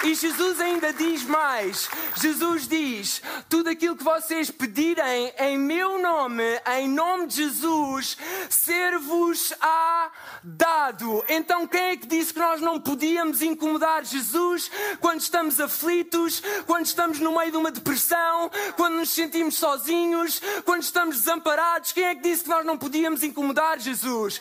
E 0.03 0.13
Jesus 0.15 0.60
ainda 0.60 0.91
diz 0.93 1.24
mais: 1.24 1.89
Jesus 2.15 2.67
diz: 2.67 3.22
tudo 3.50 3.69
aquilo 3.69 3.95
que 3.95 4.03
vocês 4.03 4.51
pedirem 4.51 5.33
em 5.39 5.57
meu 5.57 6.01
nome, 6.01 6.43
em 6.77 6.88
nome 6.88 7.27
de 7.27 7.36
Jesus, 7.36 8.17
ser-vos-á 8.50 10.12
dado. 10.43 11.24
Então, 11.29 11.67
quem 11.67 11.81
é 11.81 11.98
que 11.98 12.07
disse 12.07 12.33
que 12.33 12.39
nós 12.39 12.62
não 12.62 12.79
podíamos 12.79 13.41
incomodar 13.41 14.03
Jesus 14.03 14.69
quando 15.00 15.22
estamos 15.22 15.60
aflitos, 15.60 16.41
quando 16.65 16.86
estamos 16.86 17.19
no 17.19 17.38
meio 17.38 17.51
de 17.51 17.57
uma 17.57 17.72
depressão, 17.72 18.51
quando 18.75 18.95
nos 18.95 19.10
sentimos 19.10 19.55
sozinhos, 19.55 20.41
quando 20.65 20.83
estamos 20.83 21.17
desamparados? 21.17 21.91
Quem 21.91 22.05
é 22.05 22.15
que 22.15 22.22
disse 22.22 22.43
que 22.43 22.50
nós 22.50 22.65
não 22.65 22.77
podíamos 22.77 23.24
incomodar 23.24 23.79
Jesus? 23.79 24.39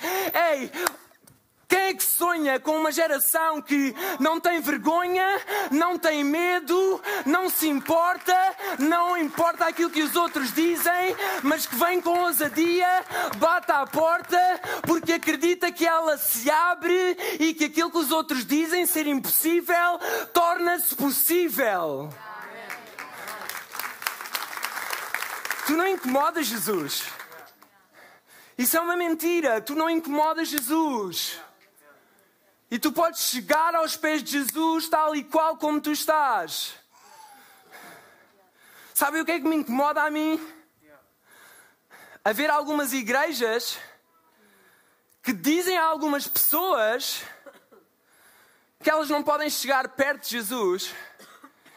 Ei, 0.52 0.70
quem 1.72 1.80
é 1.80 1.94
que 1.94 2.04
sonha 2.04 2.60
com 2.60 2.76
uma 2.76 2.92
geração 2.92 3.62
que 3.62 3.94
não 4.20 4.38
tem 4.38 4.60
vergonha, 4.60 5.26
não 5.70 5.98
tem 5.98 6.22
medo, 6.22 7.00
não 7.24 7.48
se 7.48 7.66
importa, 7.66 8.36
não 8.78 9.16
importa 9.16 9.64
aquilo 9.64 9.88
que 9.88 10.02
os 10.02 10.14
outros 10.14 10.52
dizem, 10.52 11.16
mas 11.42 11.64
que 11.64 11.74
vem 11.76 11.98
com 11.98 12.24
ousadia, 12.24 12.86
bate 13.38 13.72
à 13.72 13.86
porta, 13.86 14.38
porque 14.82 15.14
acredita 15.14 15.72
que 15.72 15.86
ela 15.86 16.18
se 16.18 16.50
abre 16.50 17.16
e 17.40 17.54
que 17.54 17.64
aquilo 17.64 17.90
que 17.90 17.96
os 17.96 18.10
outros 18.10 18.44
dizem 18.44 18.84
ser 18.84 19.06
impossível 19.06 19.98
torna-se 20.34 20.94
possível? 20.94 22.10
Tu 25.66 25.72
não 25.72 25.88
incomodas 25.88 26.44
Jesus. 26.44 27.04
Isso 28.58 28.76
é 28.76 28.80
uma 28.80 28.94
mentira. 28.94 29.58
Tu 29.62 29.74
não 29.74 29.88
incomodas 29.88 30.48
Jesus. 30.48 31.40
E 32.72 32.78
tu 32.78 32.90
podes 32.90 33.20
chegar 33.20 33.74
aos 33.74 33.98
pés 33.98 34.22
de 34.22 34.30
Jesus 34.30 34.88
tal 34.88 35.14
e 35.14 35.22
qual 35.22 35.58
como 35.58 35.78
tu 35.78 35.92
estás. 35.92 36.72
Sabe 38.94 39.20
o 39.20 39.26
que 39.26 39.32
é 39.32 39.38
que 39.38 39.46
me 39.46 39.56
incomoda 39.56 40.02
a 40.02 40.10
mim? 40.10 40.40
Haver 42.24 42.48
algumas 42.48 42.94
igrejas 42.94 43.78
que 45.22 45.34
dizem 45.34 45.76
a 45.76 45.84
algumas 45.84 46.26
pessoas 46.26 47.22
que 48.80 48.88
elas 48.88 49.10
não 49.10 49.22
podem 49.22 49.50
chegar 49.50 49.86
perto 49.90 50.22
de 50.22 50.30
Jesus 50.30 50.94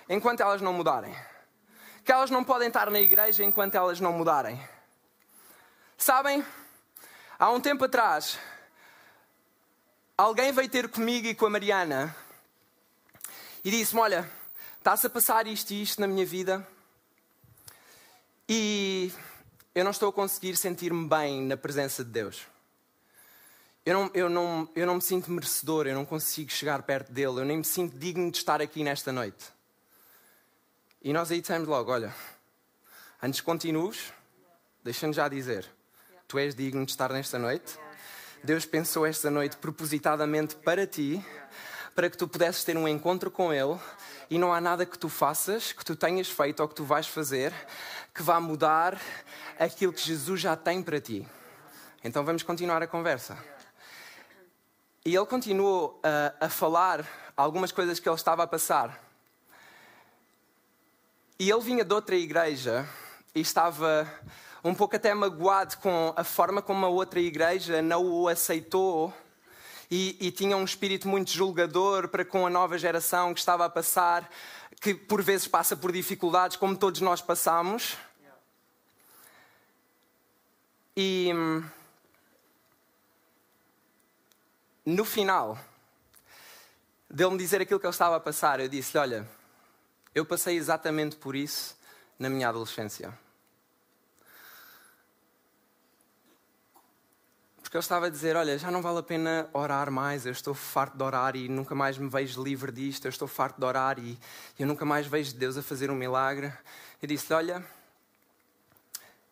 enquanto 0.07 0.39
elas 0.39 0.61
não 0.61 0.71
mudarem. 0.71 1.13
Que 2.05 2.11
elas 2.13 2.31
não 2.31 2.41
podem 2.41 2.69
estar 2.69 2.89
na 2.89 3.01
igreja 3.01 3.43
enquanto 3.43 3.75
elas 3.75 3.99
não 3.99 4.13
mudarem. 4.13 4.65
Sabem? 5.97 6.45
Há 7.37 7.49
um 7.49 7.59
tempo 7.59 7.83
atrás, 7.83 8.39
alguém 10.17 10.51
veio 10.51 10.69
ter 10.69 10.87
comigo 10.87 11.27
e 11.27 11.35
com 11.35 11.45
a 11.45 11.49
Mariana 11.49 12.15
e 13.63 13.71
disse-me: 13.71 14.01
Olha, 14.01 14.29
está-se 14.77 15.07
a 15.07 15.09
passar 15.09 15.47
isto 15.47 15.71
e 15.71 15.81
isto 15.81 15.99
na 15.99 16.07
minha 16.07 16.25
vida 16.25 16.65
e 18.47 19.11
eu 19.73 19.83
não 19.83 19.91
estou 19.91 20.09
a 20.09 20.13
conseguir 20.13 20.55
sentir-me 20.55 21.07
bem 21.07 21.41
na 21.41 21.57
presença 21.57 22.03
de 22.03 22.11
Deus. 22.11 22.43
Eu 23.85 23.93
não, 23.93 24.11
eu, 24.13 24.29
não, 24.29 24.69
eu 24.75 24.87
não 24.87 24.95
me 24.95 25.01
sinto 25.01 25.29
merecedor, 25.29 25.85
eu 25.85 25.93
não 25.93 26.05
consigo 26.05 26.49
chegar 26.51 26.81
perto 26.83 27.11
dele, 27.11 27.41
eu 27.41 27.45
nem 27.45 27.57
me 27.57 27.63
sinto 27.63 27.97
digno 27.97 28.31
de 28.31 28.37
estar 28.37 28.61
aqui 28.61 28.83
nesta 28.83 29.11
noite. 29.11 29.45
E 31.03 31.13
nós 31.13 31.29
aí 31.29 31.41
dissemos 31.41 31.67
logo: 31.67 31.91
Olha, 31.91 32.15
antes 33.21 33.41
continues, 33.41 34.13
deixa-me 34.83 35.13
já 35.13 35.27
dizer, 35.27 35.69
tu 36.27 36.39
és 36.39 36.55
digno 36.55 36.85
de 36.85 36.91
estar 36.91 37.11
nesta 37.11 37.37
noite 37.37 37.84
Deus 38.45 38.63
pensou 38.63 39.07
esta 39.07 39.31
noite 39.31 39.57
propositadamente 39.57 40.55
para 40.55 40.85
ti, 40.85 41.19
para 41.95 42.11
que 42.11 42.15
tu 42.15 42.27
pudesses 42.27 42.63
ter 42.63 42.77
um 42.77 42.87
encontro 42.87 43.31
com 43.31 43.51
Ele 43.51 43.75
e 44.29 44.37
não 44.37 44.53
há 44.53 44.61
nada 44.61 44.85
que 44.85 44.99
tu 44.99 45.09
faças, 45.09 45.73
que 45.73 45.83
tu 45.83 45.95
tenhas 45.95 46.29
feito 46.29 46.59
ou 46.59 46.69
que 46.69 46.75
tu 46.75 46.83
vais 46.83 47.07
fazer 47.07 47.51
que 48.13 48.21
vá 48.21 48.39
mudar 48.39 49.01
aquilo 49.59 49.91
que 49.91 49.99
Jesus 49.99 50.39
já 50.39 50.55
tem 50.55 50.83
para 50.83 51.01
ti. 51.01 51.27
Então 52.03 52.23
vamos 52.23 52.43
continuar 52.43 52.83
a 52.83 52.87
conversa. 52.87 53.35
E 55.03 55.15
ele 55.15 55.25
continuou 55.25 55.99
a, 56.03 56.45
a 56.45 56.49
falar 56.49 57.03
algumas 57.35 57.71
coisas 57.71 57.99
que 57.99 58.07
ele 58.07 58.15
estava 58.15 58.43
a 58.43 58.47
passar. 58.47 59.03
E 61.39 61.49
ele 61.49 61.61
vinha 61.61 61.83
de 61.83 61.93
outra 61.95 62.15
igreja 62.15 62.87
e 63.33 63.41
estava 63.41 64.07
um 64.65 64.73
pouco 64.73 64.95
até 64.95 65.13
magoado 65.13 65.77
com 65.77 66.11
a 66.15 66.23
forma 66.23 66.59
como 66.59 66.87
a 66.87 66.89
outra 66.89 67.19
igreja 67.19 67.83
não 67.83 68.03
o 68.03 68.27
aceitou 68.27 69.13
e, 69.91 70.17
e 70.19 70.31
tinha 70.31 70.57
um 70.57 70.65
espírito 70.65 71.07
muito 71.07 71.29
julgador 71.29 72.07
para 72.07 72.25
com 72.25 72.47
a 72.47 72.49
nova 72.49 72.75
geração 72.75 73.31
que 73.31 73.39
estava 73.39 73.65
a 73.65 73.69
passar, 73.69 74.27
que 74.81 74.95
por 74.95 75.21
vezes 75.21 75.47
passa 75.47 75.77
por 75.77 75.91
dificuldades, 75.91 76.57
como 76.57 76.75
todos 76.75 76.99
nós 76.99 77.21
passamos. 77.21 77.95
E 80.97 81.29
no 84.83 85.05
final 85.05 85.59
dele 87.07 87.29
me 87.29 87.37
dizer 87.37 87.61
aquilo 87.61 87.79
que 87.79 87.85
ele 87.85 87.93
estava 87.93 88.15
a 88.15 88.19
passar, 88.19 88.59
eu 88.59 88.67
disse-lhe: 88.67 88.99
Olha, 88.99 89.29
eu 90.15 90.25
passei 90.25 90.57
exatamente 90.57 91.17
por 91.17 91.35
isso 91.35 91.77
na 92.17 92.29
minha 92.29 92.49
adolescência. 92.49 93.24
Porque 97.65 97.77
ele 97.77 97.81
estava 97.81 98.05
a 98.05 98.09
dizer: 98.09 98.35
Olha, 98.35 98.59
já 98.59 98.69
não 98.69 98.79
vale 98.79 98.99
a 98.99 99.03
pena 99.03 99.49
orar 99.51 99.89
mais, 99.89 100.23
eu 100.23 100.31
estou 100.31 100.53
farto 100.53 100.95
de 100.95 101.03
orar 101.03 101.35
e 101.35 101.49
nunca 101.49 101.73
mais 101.73 101.97
me 101.97 102.07
vejo 102.07 102.43
livre 102.43 102.71
disto, 102.71 103.05
eu 103.05 103.09
estou 103.09 103.27
farto 103.27 103.57
de 103.57 103.65
orar 103.65 103.97
e 103.97 104.19
eu 104.59 104.67
nunca 104.67 104.85
mais 104.85 105.07
vejo 105.07 105.35
Deus 105.35 105.57
a 105.57 105.63
fazer 105.63 105.89
um 105.89 105.95
milagre. 105.95 106.53
Eu 107.01 107.07
disse-lhe: 107.07 107.33
Olha, 107.33 107.65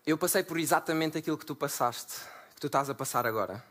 eu 0.04 0.18
passei 0.18 0.42
por 0.42 0.60
exatamente 0.60 1.16
aquilo 1.16 1.38
que 1.38 1.46
tu 1.46 1.56
passaste, 1.56 2.22
que 2.56 2.60
tu 2.60 2.66
estás 2.66 2.90
a 2.90 2.96
passar 2.96 3.28
agora. 3.28 3.64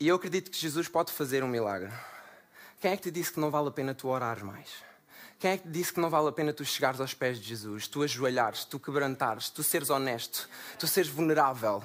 E 0.00 0.08
eu 0.08 0.16
acredito 0.16 0.50
que 0.50 0.58
Jesus 0.58 0.88
pode 0.88 1.12
fazer 1.12 1.44
um 1.44 1.48
milagre. 1.48 1.92
Quem 2.80 2.90
é 2.90 2.96
que 2.96 3.04
te 3.04 3.10
disse 3.12 3.32
que 3.32 3.38
não 3.38 3.48
vale 3.48 3.68
a 3.68 3.70
pena 3.70 3.94
tu 3.94 4.08
orares 4.08 4.42
mais? 4.42 4.68
Quem 5.38 5.52
é 5.52 5.56
que 5.56 5.62
te 5.62 5.70
disse 5.70 5.92
que 5.92 6.00
não 6.00 6.10
vale 6.10 6.30
a 6.30 6.32
pena 6.32 6.52
tu 6.52 6.64
chegares 6.64 7.00
aos 7.00 7.14
pés 7.14 7.38
de 7.38 7.46
Jesus, 7.46 7.86
tu 7.86 8.02
ajoelhares, 8.02 8.64
tu 8.64 8.80
quebrantares, 8.80 9.50
tu 9.50 9.62
seres 9.62 9.88
honesto, 9.88 10.48
tu 10.80 10.88
seres 10.88 11.08
vulnerável? 11.08 11.80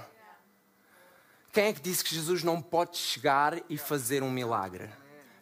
Quem 1.59 1.67
é 1.67 1.73
que 1.73 1.81
disse 1.81 2.05
que 2.05 2.15
Jesus 2.15 2.41
não 2.41 2.61
pode 2.61 2.95
chegar 2.95 3.61
e 3.69 3.77
fazer 3.77 4.23
um 4.23 4.31
milagre 4.31 4.89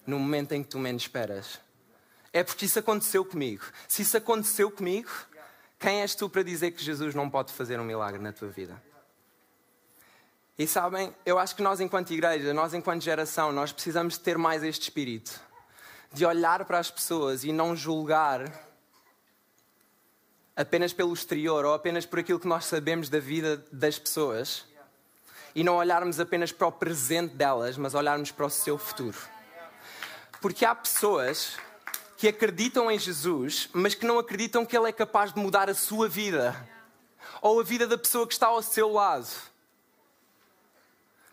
no 0.03 0.17
momento 0.17 0.51
em 0.53 0.63
que 0.63 0.69
tu 0.69 0.79
menos 0.79 1.03
esperas? 1.03 1.59
É 2.33 2.43
porque 2.43 2.65
isso 2.65 2.79
aconteceu 2.79 3.23
comigo. 3.23 3.63
Se 3.87 4.01
isso 4.01 4.17
aconteceu 4.17 4.71
comigo, 4.71 5.11
quem 5.77 6.01
és 6.01 6.15
tu 6.15 6.27
para 6.27 6.41
dizer 6.41 6.71
que 6.71 6.83
Jesus 6.83 7.13
não 7.13 7.29
pode 7.29 7.53
fazer 7.53 7.79
um 7.79 7.83
milagre 7.83 8.19
na 8.19 8.33
tua 8.33 8.47
vida? 8.47 8.81
E 10.57 10.65
sabem, 10.65 11.13
eu 11.23 11.37
acho 11.37 11.55
que 11.55 11.61
nós, 11.61 11.79
enquanto 11.79 12.09
igreja, 12.09 12.51
nós, 12.51 12.73
enquanto 12.73 13.03
geração, 13.03 13.51
nós 13.51 13.71
precisamos 13.71 14.17
ter 14.17 14.39
mais 14.39 14.63
este 14.63 14.81
espírito 14.81 15.39
de 16.11 16.25
olhar 16.25 16.65
para 16.65 16.79
as 16.79 16.89
pessoas 16.89 17.43
e 17.43 17.51
não 17.51 17.75
julgar 17.75 18.51
apenas 20.55 20.91
pelo 20.91 21.13
exterior 21.13 21.63
ou 21.63 21.75
apenas 21.75 22.07
por 22.07 22.17
aquilo 22.17 22.39
que 22.39 22.47
nós 22.47 22.65
sabemos 22.65 23.07
da 23.07 23.19
vida 23.19 23.63
das 23.71 23.99
pessoas 23.99 24.65
e 25.57 25.63
não 25.63 25.77
olharmos 25.77 26.19
apenas 26.19 26.51
para 26.51 26.67
o 26.67 26.71
presente 26.71 27.33
delas, 27.33 27.77
mas 27.77 27.95
olharmos 27.95 28.29
para 28.29 28.45
o 28.45 28.49
seu 28.49 28.77
futuro. 28.77 29.17
Porque 30.39 30.63
há 30.63 30.75
pessoas 30.75 31.57
que 32.15 32.27
acreditam 32.27 32.91
em 32.91 32.99
Jesus, 32.99 33.67
mas 33.73 33.95
que 33.95 34.05
não 34.05 34.19
acreditam 34.19 34.63
que 34.63 34.77
Ele 34.77 34.89
é 34.89 34.91
capaz 34.91 35.33
de 35.33 35.39
mudar 35.39 35.67
a 35.67 35.73
sua 35.73 36.07
vida 36.07 36.55
ou 37.41 37.59
a 37.59 37.63
vida 37.63 37.87
da 37.87 37.97
pessoa 37.97 38.27
que 38.27 38.33
está 38.33 38.45
ao 38.45 38.61
seu 38.61 38.91
lado. 38.93 39.27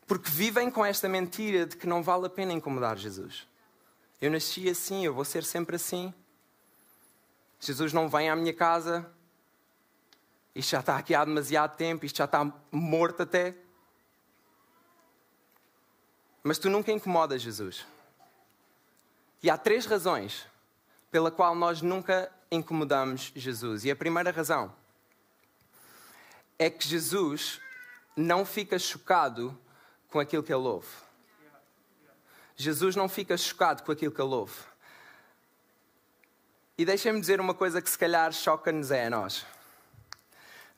Porque 0.07 0.31
vivem 0.31 0.71
com 0.71 0.87
esta 0.87 1.07
mentira 1.07 1.67
de 1.67 1.77
que 1.77 1.87
não 1.87 2.03
vale 2.03 2.25
a 2.25 2.31
pena 2.31 2.55
incomodar 2.55 2.97
Jesus. 2.97 3.47
Eu 4.23 4.31
nasci 4.31 4.71
assim, 4.71 5.05
eu 5.05 5.13
vou 5.13 5.27
ser 5.27 5.45
sempre 5.45 5.77
assim. 5.77 6.15
Jesus 7.61 7.93
não 7.93 8.09
vem 8.09 8.31
à 8.31 8.37
minha 8.37 8.55
casa. 8.55 9.07
Isto 10.55 10.71
já 10.71 10.81
está 10.81 10.97
aqui 10.97 11.15
há 11.15 11.23
demasiado 11.23 11.77
tempo, 11.77 12.07
isto 12.07 12.17
já 12.17 12.25
está 12.25 12.51
morto 12.73 13.23
até. 13.23 13.63
Mas 16.45 16.59
tu 16.59 16.69
nunca 16.69 16.93
incomodas 16.93 17.41
Jesus. 17.41 17.87
E 19.43 19.49
há 19.49 19.57
três 19.57 19.87
razões 19.87 20.47
pela 21.11 21.31
qual 21.31 21.55
nós 21.55 21.81
nunca 21.81 22.31
incomodamos 22.51 23.33
Jesus. 23.35 23.85
E 23.85 23.91
a 23.91 23.97
primeira 23.97 24.31
razão 24.31 24.71
é 26.59 26.69
que 26.69 26.87
Jesus 26.87 27.61
não 28.15 28.45
fica 28.45 28.79
chocado 28.79 29.59
com 30.11 30.21
aquilo 30.21 30.43
que 30.43 30.53
ele 30.53 30.67
ouve. 30.67 30.89
Jesus 32.57 32.95
não 32.95 33.09
fica 33.09 33.37
chocado 33.39 33.83
com 33.83 33.91
aquilo 33.91 34.13
que 34.13 34.21
ele 34.21 34.35
ouve. 34.35 34.55
E 36.77 36.85
deixem-me 36.85 37.21
dizer 37.21 37.41
uma 37.41 37.55
coisa 37.55 37.81
que 37.81 37.89
se 37.89 37.99
calhar 37.99 38.33
choca-nos 38.33 38.91
é 38.91 39.07
a 39.07 39.11
nós. 39.11 39.47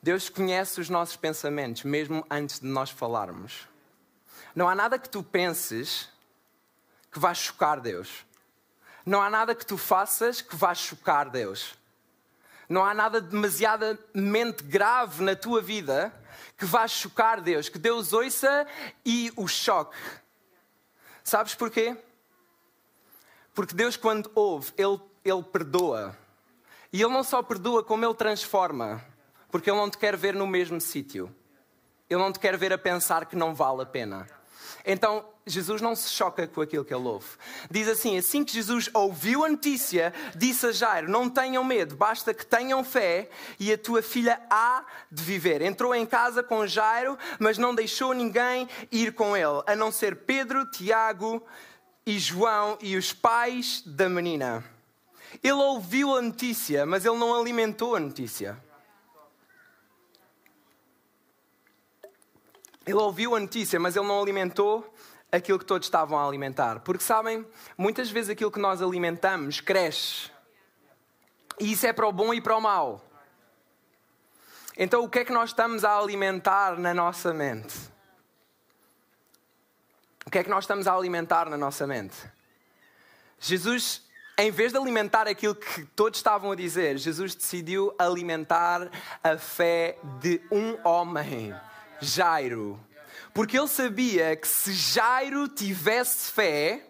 Deus 0.01 0.29
conhece 0.29 0.79
os 0.79 0.89
nossos 0.89 1.17
pensamentos, 1.17 1.83
mesmo 1.83 2.25
antes 2.29 2.59
de 2.61 2.67
nós 2.67 2.89
falarmos. 2.89 3.67
Não 4.55 4.67
há 4.67 4.75
nada 4.75 4.97
que 4.97 5.09
tu 5.09 5.23
penses 5.23 6.09
que 7.11 7.19
vá 7.19 7.33
chocar 7.33 7.79
Deus. 7.79 8.25
Não 9.05 9.21
há 9.21 9.29
nada 9.29 9.55
que 9.55 9.65
tu 9.65 9.77
faças 9.77 10.41
que 10.41 10.55
vá 10.55 10.75
chocar 10.75 11.29
Deus. 11.29 11.75
Não 12.67 12.83
há 12.83 12.93
nada 12.93 13.21
demasiadamente 13.21 14.63
grave 14.63 15.23
na 15.23 15.35
tua 15.35 15.61
vida 15.61 16.13
que 16.57 16.65
vá 16.65 16.87
chocar 16.87 17.39
Deus, 17.39 17.69
que 17.69 17.79
Deus 17.79 18.11
ouça 18.11 18.67
e 19.05 19.31
o 19.35 19.47
choque. 19.47 19.97
Sabes 21.23 21.55
porquê? 21.55 21.95
Porque 23.53 23.73
Deus, 23.73 23.95
quando 23.95 24.31
ouve, 24.35 24.71
Ele, 24.77 24.99
ele 25.23 25.43
perdoa. 25.43 26.17
E 26.91 27.01
Ele 27.01 27.13
não 27.13 27.23
só 27.23 27.41
perdoa, 27.41 27.83
como 27.83 28.05
Ele 28.05 28.13
transforma. 28.13 29.03
Porque 29.49 29.69
Ele 29.69 29.77
não 29.77 29.89
te 29.89 29.97
quer 29.97 30.15
ver 30.15 30.33
no 30.33 30.45
mesmo 30.45 30.79
sítio. 30.79 31.33
Ele 32.09 32.19
não 32.19 32.31
te 32.31 32.39
quer 32.39 32.57
ver 32.57 32.71
a 32.71 32.77
pensar 32.77 33.25
que 33.25 33.35
não 33.35 33.53
vale 33.55 33.81
a 33.81 33.85
pena. 33.85 34.27
Então, 34.85 35.25
Jesus 35.45 35.81
não 35.81 35.95
se 35.95 36.09
choca 36.09 36.45
com 36.47 36.61
aquilo 36.61 36.83
que 36.83 36.93
ele 36.93 37.07
ouve. 37.07 37.27
Diz 37.71 37.87
assim: 37.87 38.17
assim 38.17 38.43
que 38.43 38.53
Jesus 38.53 38.89
ouviu 38.93 39.45
a 39.45 39.49
notícia, 39.49 40.13
disse 40.35 40.67
a 40.67 40.71
Jairo: 40.71 41.09
Não 41.09 41.29
tenham 41.29 41.63
medo, 41.63 41.95
basta 41.95 42.33
que 42.33 42.45
tenham 42.45 42.83
fé 42.83 43.29
e 43.59 43.71
a 43.71 43.77
tua 43.77 44.01
filha 44.01 44.41
há 44.49 44.85
de 45.11 45.23
viver. 45.23 45.61
Entrou 45.61 45.95
em 45.95 46.05
casa 46.05 46.43
com 46.43 46.67
Jairo, 46.67 47.17
mas 47.39 47.57
não 47.57 47.73
deixou 47.73 48.13
ninguém 48.13 48.67
ir 48.91 49.13
com 49.13 49.35
ele, 49.35 49.63
a 49.65 49.75
não 49.75 49.91
ser 49.91 50.17
Pedro, 50.17 50.69
Tiago 50.69 51.41
e 52.05 52.19
João 52.19 52.77
e 52.81 52.95
os 52.97 53.13
pais 53.13 53.81
da 53.85 54.09
menina. 54.09 54.63
Ele 55.43 55.53
ouviu 55.53 56.15
a 56.15 56.21
notícia, 56.21 56.85
mas 56.85 57.05
ele 57.05 57.17
não 57.17 57.37
alimentou 57.39 57.95
a 57.95 57.99
notícia. 57.99 58.66
Ele 62.87 62.95
ouviu 62.95 63.35
a 63.35 63.39
notícia, 63.39 63.77
mas 63.77 63.97
ele 63.97 64.07
não 64.07 64.21
alimentou 64.21 64.93
aquilo 65.29 65.59
que 65.59 65.65
todos 65.65 65.85
estavam 65.85 66.17
a 66.17 66.25
alimentar. 66.25 66.79
Porque 66.79 67.03
sabem, 67.03 67.45
muitas 67.77 68.09
vezes 68.09 68.29
aquilo 68.29 68.49
que 68.49 68.59
nós 68.59 68.81
alimentamos 68.81 69.59
cresce. 69.59 70.31
E 71.59 71.73
isso 71.73 71.85
é 71.85 71.91
para 71.91 72.07
o 72.07 72.11
bom 72.13 72.33
e 72.33 72.39
para 72.39 72.55
o 72.55 72.61
mau. 72.61 73.03
Então, 74.77 75.03
o 75.03 75.09
que 75.09 75.19
é 75.19 75.25
que 75.25 75.33
nós 75.33 75.49
estamos 75.49 75.83
a 75.83 75.97
alimentar 75.97 76.79
na 76.79 76.93
nossa 76.93 77.33
mente? 77.33 77.75
O 80.25 80.29
que 80.29 80.39
é 80.39 80.43
que 80.43 80.49
nós 80.49 80.63
estamos 80.63 80.87
a 80.87 80.93
alimentar 80.93 81.49
na 81.49 81.57
nossa 81.57 81.85
mente? 81.85 82.15
Jesus, 83.39 84.03
em 84.37 84.51
vez 84.51 84.71
de 84.71 84.77
alimentar 84.77 85.27
aquilo 85.27 85.55
que 85.55 85.85
todos 85.87 86.19
estavam 86.19 86.51
a 86.51 86.55
dizer, 86.55 86.97
Jesus 86.97 87.35
decidiu 87.35 87.93
alimentar 87.97 88.89
a 89.23 89.37
fé 89.37 89.97
de 90.19 90.41
um 90.51 90.77
homem 90.87 91.53
Jairo. 92.01 92.79
Porque 93.33 93.57
ele 93.57 93.67
sabia 93.67 94.35
que 94.35 94.47
se 94.47 94.73
Jairo 94.73 95.47
tivesse 95.47 96.31
fé, 96.31 96.83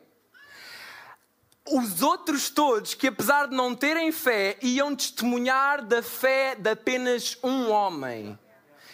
os 1.70 2.02
outros 2.02 2.50
todos, 2.50 2.93
que 2.93 3.08
apesar 3.08 3.48
de 3.48 3.56
não 3.56 3.76
terem 3.76 4.12
fé, 4.12 4.58
iam 4.62 4.96
testemunhar 4.96 5.84
da 5.84 6.02
fé 6.02 6.56
de 6.56 6.70
apenas 6.70 7.38
um 7.43 7.70
homem. 7.70 8.38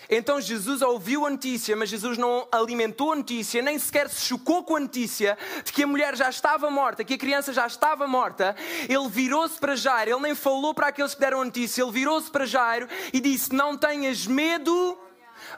Então 0.09 0.39
Jesus 0.39 0.81
ouviu 0.81 1.25
a 1.25 1.29
notícia, 1.29 1.75
mas 1.75 1.89
Jesus 1.89 2.17
não 2.17 2.47
alimentou 2.51 3.13
a 3.13 3.15
notícia, 3.15 3.61
nem 3.61 3.79
sequer 3.79 4.09
se 4.09 4.25
chocou 4.25 4.63
com 4.63 4.75
a 4.75 4.79
notícia 4.79 5.37
de 5.63 5.71
que 5.71 5.83
a 5.83 5.87
mulher 5.87 6.15
já 6.15 6.29
estava 6.29 6.69
morta, 6.69 7.03
que 7.03 7.13
a 7.13 7.17
criança 7.17 7.53
já 7.53 7.65
estava 7.65 8.07
morta. 8.07 8.55
Ele 8.87 9.07
virou-se 9.07 9.59
para 9.59 9.75
Jairo, 9.75 10.11
ele 10.11 10.21
nem 10.21 10.35
falou 10.35 10.73
para 10.73 10.87
aqueles 10.87 11.13
que 11.13 11.21
deram 11.21 11.41
a 11.41 11.45
notícia, 11.45 11.81
ele 11.81 11.91
virou-se 11.91 12.29
para 12.29 12.45
Jairo 12.45 12.87
e 13.11 13.19
disse: 13.19 13.53
Não 13.53 13.77
tenhas 13.77 14.27
medo, 14.27 14.97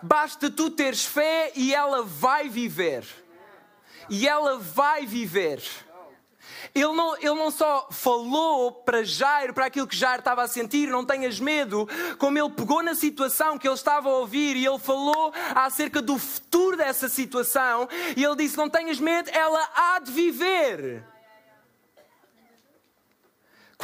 Basta 0.01 0.49
tu 0.49 0.69
teres 0.69 1.05
fé 1.05 1.51
e 1.55 1.73
ela 1.73 2.03
vai 2.03 2.49
viver. 2.49 3.05
E 4.09 4.27
ela 4.27 4.57
vai 4.57 5.05
viver. 5.05 5.61
Ele 6.73 6.91
não, 6.93 7.15
ele 7.15 7.33
não 7.35 7.49
só 7.49 7.87
falou 7.91 8.71
para 8.71 9.03
Jairo, 9.03 9.53
para 9.53 9.65
aquilo 9.65 9.87
que 9.87 9.95
Jairo 9.95 10.19
estava 10.19 10.43
a 10.43 10.47
sentir, 10.47 10.89
não 10.89 11.05
tenhas 11.05 11.39
medo, 11.39 11.87
como 12.17 12.37
ele 12.37 12.49
pegou 12.49 12.83
na 12.83 12.93
situação 12.93 13.57
que 13.57 13.67
ele 13.67 13.75
estava 13.75 14.09
a 14.09 14.17
ouvir 14.17 14.55
e 14.55 14.65
ele 14.65 14.79
falou 14.79 15.33
acerca 15.55 16.01
do 16.01 16.17
futuro 16.17 16.75
dessa 16.75 17.07
situação 17.07 17.87
e 18.15 18.23
ele 18.23 18.35
disse: 18.35 18.57
Não 18.57 18.69
tenhas 18.69 18.99
medo, 18.99 19.29
ela 19.31 19.69
há 19.73 19.99
de 19.99 20.11
viver. 20.11 21.14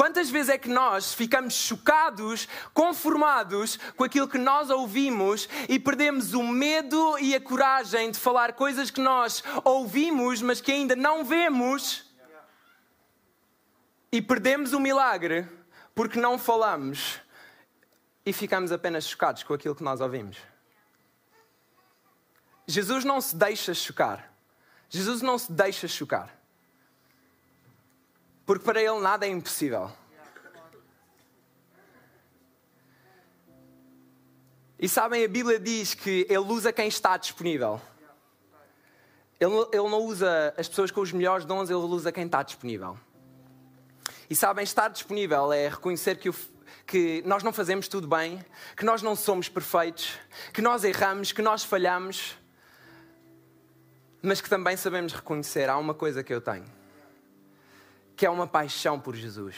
Quantas 0.01 0.31
vezes 0.31 0.49
é 0.49 0.57
que 0.57 0.67
nós 0.67 1.13
ficamos 1.13 1.53
chocados, 1.53 2.47
conformados 2.73 3.77
com 3.95 4.03
aquilo 4.03 4.27
que 4.27 4.39
nós 4.39 4.71
ouvimos 4.71 5.47
e 5.69 5.77
perdemos 5.77 6.33
o 6.33 6.41
medo 6.41 7.19
e 7.19 7.35
a 7.35 7.39
coragem 7.39 8.09
de 8.09 8.17
falar 8.17 8.53
coisas 8.53 8.89
que 8.89 8.99
nós 8.99 9.43
ouvimos, 9.63 10.41
mas 10.41 10.59
que 10.59 10.71
ainda 10.71 10.95
não 10.95 11.23
vemos? 11.23 12.11
E 14.11 14.19
perdemos 14.23 14.73
o 14.73 14.79
milagre 14.79 15.47
porque 15.93 16.19
não 16.19 16.39
falamos 16.39 17.21
e 18.25 18.33
ficamos 18.33 18.71
apenas 18.71 19.05
chocados 19.05 19.43
com 19.43 19.53
aquilo 19.53 19.75
que 19.75 19.83
nós 19.83 20.01
ouvimos. 20.01 20.39
Jesus 22.65 23.05
não 23.05 23.21
se 23.21 23.35
deixa 23.35 23.71
chocar. 23.75 24.33
Jesus 24.89 25.21
não 25.21 25.37
se 25.37 25.51
deixa 25.51 25.87
chocar. 25.87 26.40
Porque 28.51 28.65
para 28.65 28.81
ele 28.81 28.99
nada 28.99 29.25
é 29.25 29.29
impossível. 29.29 29.89
E 34.77 34.89
sabem, 34.89 35.23
a 35.23 35.27
Bíblia 35.29 35.57
diz 35.57 35.93
que 35.93 36.27
ele 36.27 36.39
usa 36.39 36.73
quem 36.73 36.89
está 36.89 37.15
disponível. 37.15 37.79
Ele, 39.39 39.55
ele 39.71 39.89
não 39.89 39.99
usa 39.99 40.53
as 40.57 40.67
pessoas 40.67 40.91
com 40.91 40.99
os 40.99 41.13
melhores 41.13 41.45
dons, 41.45 41.69
ele 41.69 41.79
usa 41.79 42.11
quem 42.11 42.25
está 42.25 42.43
disponível. 42.43 42.99
E 44.29 44.35
sabem, 44.35 44.65
estar 44.65 44.89
disponível 44.89 45.53
é 45.53 45.69
reconhecer 45.69 46.17
que, 46.17 46.27
o, 46.27 46.35
que 46.85 47.23
nós 47.25 47.43
não 47.43 47.53
fazemos 47.53 47.87
tudo 47.87 48.05
bem, 48.05 48.45
que 48.75 48.83
nós 48.83 49.01
não 49.01 49.15
somos 49.15 49.47
perfeitos, 49.47 50.19
que 50.53 50.61
nós 50.61 50.83
erramos, 50.83 51.31
que 51.31 51.41
nós 51.41 51.63
falhamos, 51.63 52.35
mas 54.21 54.41
que 54.41 54.49
também 54.49 54.75
sabemos 54.75 55.13
reconhecer: 55.13 55.69
há 55.69 55.77
uma 55.77 55.93
coisa 55.93 56.21
que 56.21 56.33
eu 56.33 56.41
tenho, 56.41 56.80
que 58.21 58.25
é 58.27 58.29
uma 58.29 58.45
paixão 58.45 58.99
por 58.99 59.15
Jesus 59.15 59.55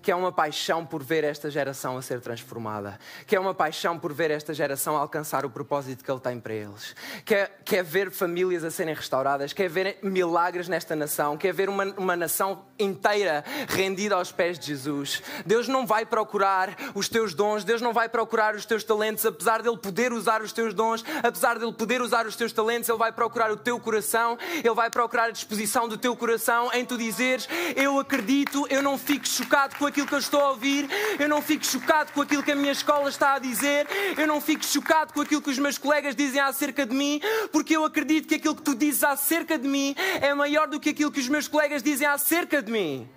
que 0.00 0.10
é 0.10 0.16
uma 0.16 0.32
paixão 0.32 0.84
por 0.84 1.02
ver 1.02 1.24
esta 1.24 1.50
geração 1.50 1.96
a 1.96 2.02
ser 2.02 2.20
transformada, 2.20 2.98
que 3.26 3.36
é 3.36 3.40
uma 3.40 3.54
paixão 3.54 3.98
por 3.98 4.12
ver 4.12 4.30
esta 4.30 4.54
geração 4.54 4.96
alcançar 4.96 5.44
o 5.44 5.50
propósito 5.50 6.04
que 6.04 6.10
Ele 6.10 6.20
tem 6.20 6.40
para 6.40 6.54
eles, 6.54 6.94
quer, 7.24 7.38
é, 7.38 7.50
quer 7.64 7.76
é 7.76 7.82
ver 7.82 8.10
famílias 8.10 8.62
a 8.64 8.70
serem 8.70 8.94
restauradas, 8.94 9.52
quer 9.52 9.68
ver 9.68 9.98
milagres 10.02 10.68
nesta 10.68 10.94
nação, 10.94 11.36
quer 11.36 11.52
ver 11.52 11.68
uma, 11.68 11.84
uma 11.96 12.16
nação 12.16 12.64
inteira 12.78 13.44
rendida 13.68 14.14
aos 14.14 14.30
pés 14.30 14.58
de 14.58 14.66
Jesus. 14.66 15.22
Deus 15.44 15.66
não 15.66 15.86
vai 15.86 16.06
procurar 16.06 16.76
os 16.94 17.08
teus 17.08 17.34
dons, 17.34 17.64
Deus 17.64 17.80
não 17.80 17.92
vai 17.92 18.08
procurar 18.08 18.54
os 18.54 18.64
teus 18.64 18.84
talentos, 18.84 19.26
apesar 19.26 19.62
dele 19.62 19.76
poder 19.76 20.12
usar 20.12 20.42
os 20.42 20.52
teus 20.52 20.72
dons, 20.72 21.04
apesar 21.22 21.58
dele 21.58 21.72
poder 21.72 22.00
usar 22.00 22.26
os 22.26 22.36
teus 22.36 22.52
talentos, 22.52 22.88
Ele 22.88 22.98
vai 22.98 23.12
procurar 23.12 23.50
o 23.50 23.56
teu 23.56 23.80
coração, 23.80 24.38
Ele 24.62 24.74
vai 24.74 24.90
procurar 24.90 25.24
a 25.24 25.30
disposição 25.30 25.88
do 25.88 25.98
teu 25.98 26.16
coração 26.16 26.70
em 26.72 26.84
tu 26.84 26.96
dizeres: 26.96 27.48
Eu 27.74 27.98
acredito, 27.98 28.66
eu 28.70 28.82
não 28.82 28.96
fico 28.96 29.26
chocado 29.26 29.71
com 29.78 29.86
aquilo 29.86 30.06
que 30.06 30.14
eu 30.14 30.18
estou 30.18 30.40
a 30.40 30.50
ouvir, 30.50 30.88
eu 31.18 31.28
não 31.28 31.42
fico 31.42 31.64
chocado 31.64 32.12
com 32.12 32.22
aquilo 32.22 32.42
que 32.42 32.52
a 32.52 32.56
minha 32.56 32.72
escola 32.72 33.08
está 33.08 33.34
a 33.34 33.38
dizer, 33.38 33.86
eu 34.16 34.26
não 34.26 34.40
fico 34.40 34.64
chocado 34.64 35.12
com 35.12 35.20
aquilo 35.20 35.42
que 35.42 35.50
os 35.50 35.58
meus 35.58 35.78
colegas 35.78 36.14
dizem 36.14 36.40
acerca 36.40 36.86
de 36.86 36.94
mim, 36.94 37.20
porque 37.50 37.76
eu 37.76 37.84
acredito 37.84 38.28
que 38.28 38.36
aquilo 38.36 38.54
que 38.54 38.62
tu 38.62 38.74
dizes 38.74 39.04
acerca 39.04 39.58
de 39.58 39.68
mim 39.68 39.94
é 40.20 40.32
maior 40.34 40.68
do 40.68 40.80
que 40.80 40.90
aquilo 40.90 41.10
que 41.10 41.20
os 41.20 41.28
meus 41.28 41.48
colegas 41.48 41.82
dizem 41.82 42.06
acerca 42.06 42.62
de 42.62 42.70
mim. 42.70 43.08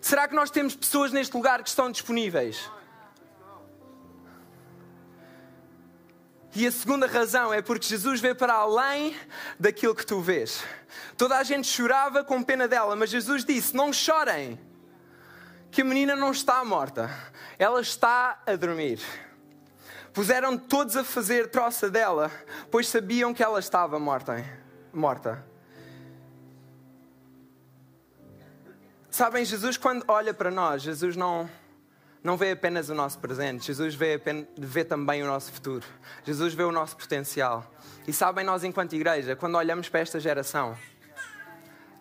Será 0.00 0.28
que 0.28 0.34
nós 0.34 0.50
temos 0.50 0.76
pessoas 0.76 1.12
neste 1.12 1.34
lugar 1.34 1.62
que 1.62 1.68
estão 1.68 1.90
disponíveis? 1.90 2.70
E 6.56 6.66
a 6.66 6.70
segunda 6.70 7.08
razão 7.08 7.52
é 7.52 7.60
porque 7.60 7.86
Jesus 7.86 8.20
vê 8.20 8.32
para 8.32 8.52
além 8.52 9.16
daquilo 9.58 9.94
que 9.94 10.06
tu 10.06 10.20
vês. 10.20 10.62
Toda 11.16 11.36
a 11.36 11.42
gente 11.42 11.66
chorava 11.66 12.22
com 12.22 12.40
pena 12.44 12.68
dela, 12.68 12.94
mas 12.94 13.10
Jesus 13.10 13.44
disse: 13.44 13.74
Não 13.74 13.92
chorem 13.92 14.60
que 15.74 15.82
a 15.82 15.84
menina 15.84 16.14
não 16.14 16.30
está 16.30 16.64
morta, 16.64 17.10
ela 17.58 17.80
está 17.80 18.40
a 18.46 18.54
dormir. 18.54 19.00
Puseram 20.12 20.56
todos 20.56 20.96
a 20.96 21.02
fazer 21.02 21.50
troça 21.50 21.90
dela, 21.90 22.30
pois 22.70 22.86
sabiam 22.86 23.34
que 23.34 23.42
ela 23.42 23.58
estava 23.58 23.98
morta. 23.98 24.44
morta. 24.92 25.44
Sabem, 29.10 29.44
Jesus, 29.44 29.76
quando 29.76 30.04
olha 30.06 30.32
para 30.32 30.48
nós, 30.48 30.80
Jesus 30.80 31.16
não, 31.16 31.50
não 32.22 32.36
vê 32.36 32.52
apenas 32.52 32.88
o 32.88 32.94
nosso 32.94 33.18
presente, 33.18 33.66
Jesus 33.66 33.96
vê, 33.96 34.20
vê 34.56 34.84
também 34.84 35.24
o 35.24 35.26
nosso 35.26 35.50
futuro. 35.52 35.84
Jesus 36.22 36.54
vê 36.54 36.62
o 36.62 36.70
nosso 36.70 36.96
potencial. 36.96 37.68
E 38.06 38.12
sabem, 38.12 38.44
nós, 38.44 38.62
enquanto 38.62 38.92
igreja, 38.92 39.34
quando 39.34 39.56
olhamos 39.56 39.88
para 39.88 39.98
esta 39.98 40.20
geração, 40.20 40.78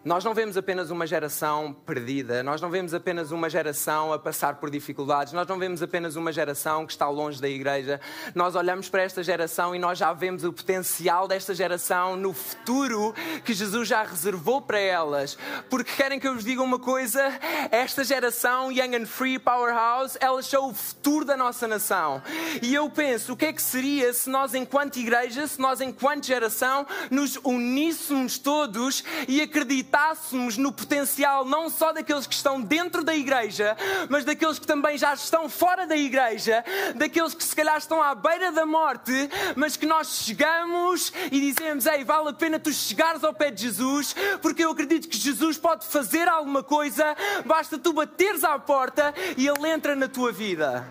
nós 0.05 0.25
não 0.25 0.33
vemos 0.33 0.57
apenas 0.57 0.91
uma 0.91 1.07
geração 1.07 1.73
perdida, 1.85 2.43
nós 2.43 2.61
não 2.61 2.69
vemos 2.69 2.93
apenas 2.93 3.31
uma 3.31 3.49
geração 3.49 4.11
a 4.11 4.19
passar 4.19 4.55
por 4.55 4.69
dificuldades, 4.69 5.31
nós 5.31 5.47
não 5.47 5.57
vemos 5.57 5.81
apenas 5.81 6.17
uma 6.17 6.29
geração 6.29 6.85
que 6.85 6.91
está 6.91 7.07
longe 7.07 7.41
da 7.41 7.47
igreja. 7.47 8.01
Nós 8.35 8.53
olhamos 8.53 8.89
para 8.89 9.01
esta 9.01 9.23
geração 9.23 9.73
e 9.73 9.79
nós 9.79 9.97
já 9.97 10.11
vemos 10.11 10.43
o 10.43 10.51
potencial 10.51 11.25
desta 11.25 11.55
geração 11.55 12.17
no 12.17 12.33
futuro 12.33 13.15
que 13.45 13.53
Jesus 13.53 13.87
já 13.87 14.03
reservou 14.03 14.61
para 14.61 14.77
elas. 14.77 15.37
Porque 15.69 15.93
querem 15.95 16.19
que 16.19 16.27
eu 16.27 16.33
vos 16.33 16.43
diga 16.43 16.61
uma 16.61 16.79
coisa? 16.79 17.21
Esta 17.71 18.03
geração, 18.03 18.73
Young 18.73 18.97
and 18.97 19.05
Free 19.05 19.39
Powerhouse, 19.39 20.17
elas 20.19 20.45
são 20.47 20.69
o 20.69 20.73
futuro 20.73 21.23
da 21.23 21.37
nossa 21.37 21.65
nação. 21.65 22.21
E 22.61 22.73
eu 22.73 22.89
penso, 22.89 23.33
o 23.33 23.37
que 23.37 23.45
é 23.45 23.53
que 23.53 23.61
seria 23.61 24.11
se 24.13 24.29
nós, 24.29 24.53
enquanto 24.53 24.97
igreja, 24.97 25.47
se 25.47 25.61
nós, 25.61 25.79
enquanto 25.79 26.25
geração, 26.25 26.85
nos 27.09 27.37
uníssemos 27.37 28.37
todos 28.37 29.01
e 29.29 29.41
acreditássemos 29.41 29.92
acreditássemos 29.93 30.57
no 30.57 30.71
potencial 30.71 31.45
não 31.45 31.69
só 31.69 31.93
daqueles 31.93 32.25
que 32.25 32.33
estão 32.33 32.59
dentro 32.59 33.03
da 33.03 33.15
igreja, 33.15 33.77
mas 34.09 34.25
daqueles 34.25 34.57
que 34.57 34.65
também 34.65 34.97
já 34.97 35.13
estão 35.13 35.47
fora 35.47 35.85
da 35.85 35.95
igreja, 35.95 36.63
daqueles 36.95 37.35
que 37.35 37.43
se 37.43 37.55
calhar 37.55 37.77
estão 37.77 38.01
à 38.01 38.15
beira 38.15 38.51
da 38.51 38.65
morte, 38.65 39.11
mas 39.55 39.77
que 39.77 39.85
nós 39.85 40.23
chegamos 40.23 41.13
e 41.31 41.39
dizemos: 41.39 41.85
Ei, 41.85 42.03
vale 42.03 42.29
a 42.29 42.33
pena 42.33 42.59
tu 42.59 42.73
chegares 42.73 43.23
ao 43.23 43.33
pé 43.33 43.51
de 43.51 43.61
Jesus, 43.61 44.15
porque 44.41 44.65
eu 44.65 44.71
acredito 44.71 45.07
que 45.07 45.17
Jesus 45.17 45.57
pode 45.57 45.85
fazer 45.85 46.27
alguma 46.27 46.63
coisa, 46.63 47.15
basta 47.45 47.77
tu 47.77 47.93
bateres 47.93 48.43
à 48.43 48.57
porta 48.57 49.13
e 49.37 49.47
Ele 49.47 49.69
entra 49.69 49.95
na 49.95 50.07
tua 50.07 50.31
vida. 50.31 50.85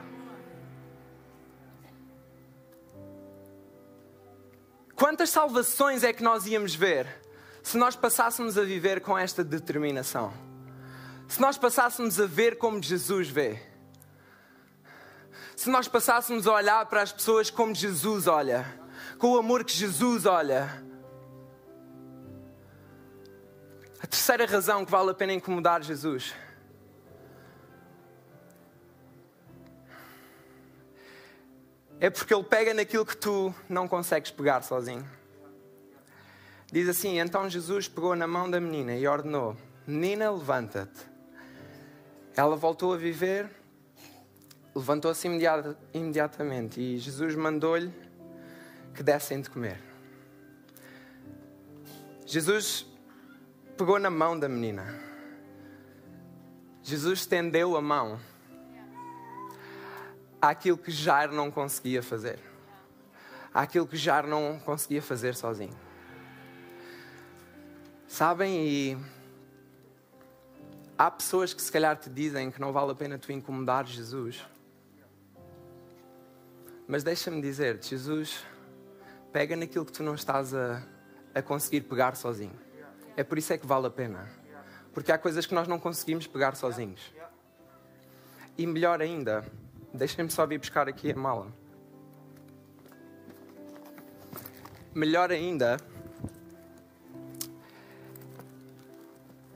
Quantas 4.94 5.30
salvações 5.30 6.04
é 6.04 6.12
que 6.12 6.22
nós 6.22 6.46
íamos 6.46 6.76
ver? 6.76 7.21
Se 7.62 7.78
nós 7.78 7.94
passássemos 7.94 8.58
a 8.58 8.62
viver 8.62 9.00
com 9.00 9.16
esta 9.16 9.44
determinação, 9.44 10.32
se 11.28 11.40
nós 11.40 11.56
passássemos 11.56 12.20
a 12.20 12.26
ver 12.26 12.58
como 12.58 12.82
Jesus 12.82 13.28
vê, 13.28 13.62
se 15.56 15.70
nós 15.70 15.86
passássemos 15.86 16.46
a 16.46 16.52
olhar 16.54 16.86
para 16.86 17.02
as 17.02 17.12
pessoas 17.12 17.50
como 17.50 17.74
Jesus 17.74 18.26
olha, 18.26 18.66
com 19.18 19.32
o 19.32 19.38
amor 19.38 19.64
que 19.64 19.72
Jesus 19.72 20.26
olha. 20.26 20.82
A 24.00 24.06
terceira 24.06 24.44
razão 24.46 24.84
que 24.84 24.90
vale 24.90 25.10
a 25.10 25.14
pena 25.14 25.32
incomodar 25.32 25.80
Jesus 25.82 26.34
é 32.00 32.10
porque 32.10 32.34
Ele 32.34 32.42
pega 32.42 32.74
naquilo 32.74 33.06
que 33.06 33.16
tu 33.16 33.54
não 33.68 33.86
consegues 33.86 34.32
pegar 34.32 34.62
sozinho. 34.62 35.21
Diz 36.72 36.88
assim: 36.88 37.20
Então 37.20 37.50
Jesus 37.50 37.86
pegou 37.86 38.16
na 38.16 38.26
mão 38.26 38.50
da 38.50 38.58
menina 38.58 38.96
e 38.96 39.06
ordenou: 39.06 39.54
Menina, 39.86 40.30
levanta-te. 40.30 41.06
Ela 42.34 42.56
voltou 42.56 42.94
a 42.94 42.96
viver, 42.96 43.50
levantou-se 44.74 45.28
imediatamente 45.92 46.80
e 46.80 46.96
Jesus 46.96 47.34
mandou-lhe 47.34 47.92
que 48.94 49.02
dessem 49.02 49.42
de 49.42 49.50
comer. 49.50 49.78
Jesus 52.24 52.86
pegou 53.76 53.98
na 53.98 54.08
mão 54.08 54.38
da 54.38 54.48
menina. 54.48 54.98
Jesus 56.82 57.20
estendeu 57.20 57.76
a 57.76 57.82
mão 57.82 58.18
àquilo 60.40 60.78
que 60.78 60.90
Jair 60.90 61.30
não 61.30 61.50
conseguia 61.50 62.02
fazer, 62.02 62.38
àquilo 63.52 63.86
que 63.86 63.96
Jair 63.98 64.26
não 64.26 64.58
conseguia 64.58 65.02
fazer 65.02 65.34
sozinho. 65.34 65.91
Sabem? 68.12 68.66
E 68.68 68.98
há 70.98 71.10
pessoas 71.10 71.54
que 71.54 71.62
se 71.62 71.72
calhar 71.72 71.96
te 71.96 72.10
dizem 72.10 72.50
que 72.50 72.60
não 72.60 72.70
vale 72.70 72.92
a 72.92 72.94
pena 72.94 73.16
tu 73.16 73.32
incomodar 73.32 73.86
Jesus. 73.86 74.46
Mas 76.86 77.02
deixa-me 77.02 77.40
dizer, 77.40 77.82
Jesus 77.82 78.44
pega 79.32 79.56
naquilo 79.56 79.86
que 79.86 79.92
tu 79.92 80.02
não 80.02 80.14
estás 80.14 80.52
a, 80.52 80.82
a 81.34 81.40
conseguir 81.40 81.80
pegar 81.80 82.14
sozinho. 82.14 82.52
É 83.16 83.24
por 83.24 83.38
isso 83.38 83.50
é 83.54 83.56
que 83.56 83.66
vale 83.66 83.86
a 83.86 83.90
pena. 83.90 84.28
Porque 84.92 85.10
há 85.10 85.16
coisas 85.16 85.46
que 85.46 85.54
nós 85.54 85.66
não 85.66 85.78
conseguimos 85.78 86.26
pegar 86.26 86.54
sozinhos. 86.54 87.14
E 88.58 88.66
melhor 88.66 89.00
ainda, 89.00 89.42
deixem-me 89.94 90.30
só 90.30 90.46
vir 90.46 90.58
buscar 90.58 90.86
aqui 90.86 91.12
a 91.12 91.16
mala. 91.16 91.50
Melhor 94.94 95.30
ainda, 95.30 95.78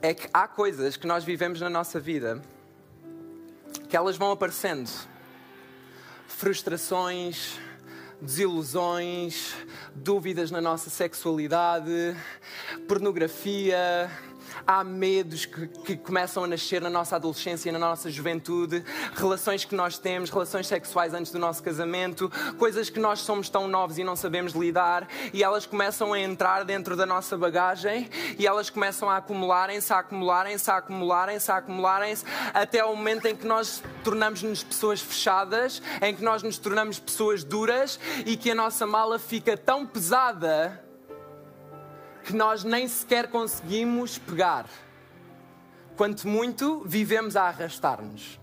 é 0.07 0.13
que 0.13 0.29
há 0.33 0.47
coisas 0.47 0.95
que 0.95 1.05
nós 1.05 1.25
vivemos 1.25 1.59
na 1.59 1.69
nossa 1.69 1.99
vida 1.99 2.41
que 3.89 3.97
elas 3.97 4.15
vão 4.15 4.31
aparecendo. 4.31 4.89
Frustrações, 6.29 7.59
desilusões, 8.21 9.53
dúvidas 9.93 10.49
na 10.49 10.61
nossa 10.61 10.89
sexualidade, 10.89 12.15
pornografia, 12.87 14.09
há 14.65 14.83
medos 14.83 15.45
que, 15.45 15.67
que, 15.67 15.97
começam 15.97 16.43
a 16.43 16.47
nascer 16.47 16.81
na 16.81 16.89
nossa 16.89 17.15
adolescência 17.15 17.69
e 17.69 17.71
na 17.71 17.79
nossa 17.79 18.09
juventude, 18.09 18.83
relações 19.15 19.65
que 19.65 19.75
nós 19.75 19.97
temos, 19.97 20.29
relações 20.29 20.67
sexuais 20.67 21.13
antes 21.13 21.31
do 21.31 21.39
nosso 21.39 21.61
casamento, 21.61 22.31
coisas 22.57 22.89
que 22.89 22.99
nós 22.99 23.19
somos 23.19 23.49
tão 23.49 23.67
novos 23.67 23.97
e 23.97 24.03
não 24.03 24.15
sabemos 24.15 24.53
lidar, 24.53 25.07
e 25.33 25.43
elas 25.43 25.65
começam 25.65 26.13
a 26.13 26.19
entrar 26.19 26.63
dentro 26.63 26.95
da 26.95 27.05
nossa 27.05 27.37
bagagem. 27.37 28.09
E 28.37 28.45
elas 28.45 28.69
começam 28.69 29.09
a 29.09 29.17
acumularem-se, 29.17 29.91
a 29.93 29.99
acumularem-se, 29.99 30.69
a 30.69 30.77
acumularem-se, 30.77 31.51
a 31.51 31.57
acumularem-se, 31.57 32.25
até 32.53 32.79
ao 32.79 32.95
momento 32.95 33.27
em 33.27 33.35
que 33.35 33.45
nós 33.45 33.83
tornamos-nos 34.03 34.63
pessoas 34.63 35.01
fechadas, 35.01 35.81
em 36.01 36.15
que 36.15 36.23
nós 36.23 36.43
nos 36.43 36.57
tornamos 36.57 36.99
pessoas 36.99 37.43
duras 37.43 37.99
e 38.25 38.37
que 38.37 38.51
a 38.51 38.55
nossa 38.55 38.85
mala 38.85 39.19
fica 39.19 39.57
tão 39.57 39.85
pesada 39.85 40.86
que 42.27 42.35
nós 42.35 42.65
nem 42.65 42.85
sequer 42.89 43.29
conseguimos 43.29 44.17
pegar. 44.17 44.65
Quanto 45.95 46.27
muito 46.27 46.83
vivemos 46.85 47.37
a 47.37 47.43
arrastar-nos. 47.43 48.37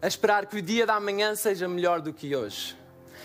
A 0.00 0.06
esperar 0.06 0.46
que 0.46 0.56
o 0.56 0.62
dia 0.62 0.86
da 0.86 0.98
manhã 0.98 1.34
seja 1.34 1.68
melhor 1.68 2.00
do 2.00 2.10
que 2.10 2.34
hoje. 2.34 2.74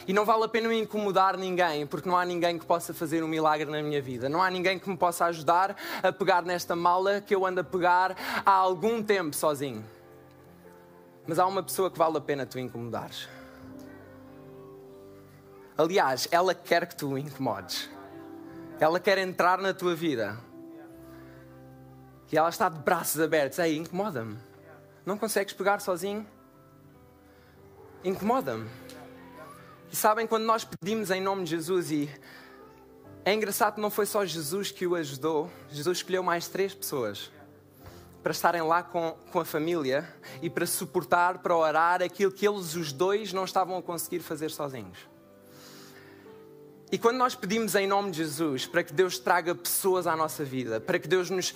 E 0.05 0.11
não 0.11 0.25
vale 0.25 0.43
a 0.43 0.47
pena 0.49 0.73
incomodar 0.73 1.37
ninguém, 1.37 1.87
porque 1.87 2.07
não 2.07 2.17
há 2.17 2.25
ninguém 2.25 2.59
que 2.59 2.65
possa 2.65 2.93
fazer 2.93 3.23
um 3.23 3.29
milagre 3.29 3.71
na 3.71 3.81
minha 3.81 4.01
vida. 4.01 4.27
Não 4.27 4.43
há 4.43 4.51
ninguém 4.51 4.77
que 4.77 4.89
me 4.89 4.97
possa 4.97 5.25
ajudar 5.27 5.77
a 6.03 6.11
pegar 6.11 6.43
nesta 6.43 6.75
mala 6.75 7.21
que 7.21 7.33
eu 7.33 7.45
ando 7.45 7.61
a 7.61 7.63
pegar 7.63 8.13
há 8.45 8.51
algum 8.51 9.01
tempo 9.01 9.33
sozinho. 9.33 9.85
Mas 11.25 11.39
há 11.39 11.47
uma 11.47 11.63
pessoa 11.63 11.89
que 11.89 11.97
vale 11.97 12.17
a 12.17 12.21
pena 12.21 12.45
tu 12.45 12.59
incomodares. 12.59 13.29
Aliás, 15.77 16.27
ela 16.29 16.53
quer 16.53 16.85
que 16.87 16.95
tu 16.95 17.13
o 17.13 17.17
incomodes. 17.17 17.89
Ela 18.79 18.99
quer 18.99 19.17
entrar 19.17 19.59
na 19.59 19.73
tua 19.73 19.95
vida. 19.95 20.37
E 22.31 22.37
ela 22.37 22.49
está 22.49 22.69
de 22.69 22.79
braços 22.79 23.19
abertos. 23.19 23.57
Ei, 23.59 23.77
incomoda-me. 23.77 24.37
Não 25.05 25.17
consegues 25.17 25.53
pegar 25.53 25.79
sozinho? 25.79 26.27
Incomoda-me. 28.03 28.69
E 29.91 29.95
sabem, 29.95 30.27
quando 30.27 30.43
nós 30.43 30.63
pedimos 30.63 31.09
em 31.09 31.21
nome 31.21 31.45
de 31.45 31.51
Jesus, 31.51 31.91
e 31.91 32.09
é 33.23 33.33
engraçado 33.33 33.75
que 33.75 33.81
não 33.81 33.89
foi 33.89 34.05
só 34.05 34.25
Jesus 34.25 34.71
que 34.71 34.85
o 34.85 34.95
ajudou, 34.95 35.49
Jesus 35.69 35.99
escolheu 35.99 36.21
mais 36.21 36.47
três 36.47 36.73
pessoas 36.73 37.31
para 38.21 38.31
estarem 38.31 38.61
lá 38.61 38.83
com, 38.83 39.15
com 39.31 39.39
a 39.39 39.45
família 39.45 40.07
e 40.41 40.49
para 40.49 40.65
suportar, 40.65 41.37
para 41.37 41.55
orar 41.55 42.01
aquilo 42.01 42.31
que 42.31 42.45
eles, 42.45 42.75
os 42.75 42.91
dois, 42.91 43.31
não 43.31 43.45
estavam 43.45 43.77
a 43.77 43.81
conseguir 43.81 44.19
fazer 44.19 44.51
sozinhos. 44.51 45.07
E 46.89 46.97
quando 46.97 47.17
nós 47.17 47.35
pedimos 47.35 47.75
em 47.75 47.85
nome 47.85 48.11
de 48.11 48.17
Jesus 48.17 48.65
para 48.65 48.81
que 48.81 48.93
Deus 48.93 49.19
traga 49.19 49.53
pessoas 49.53 50.07
à 50.07 50.15
nossa 50.15 50.45
vida, 50.45 50.79
para 50.79 50.97
que 50.97 51.05
Deus 51.05 51.29
nos, 51.29 51.53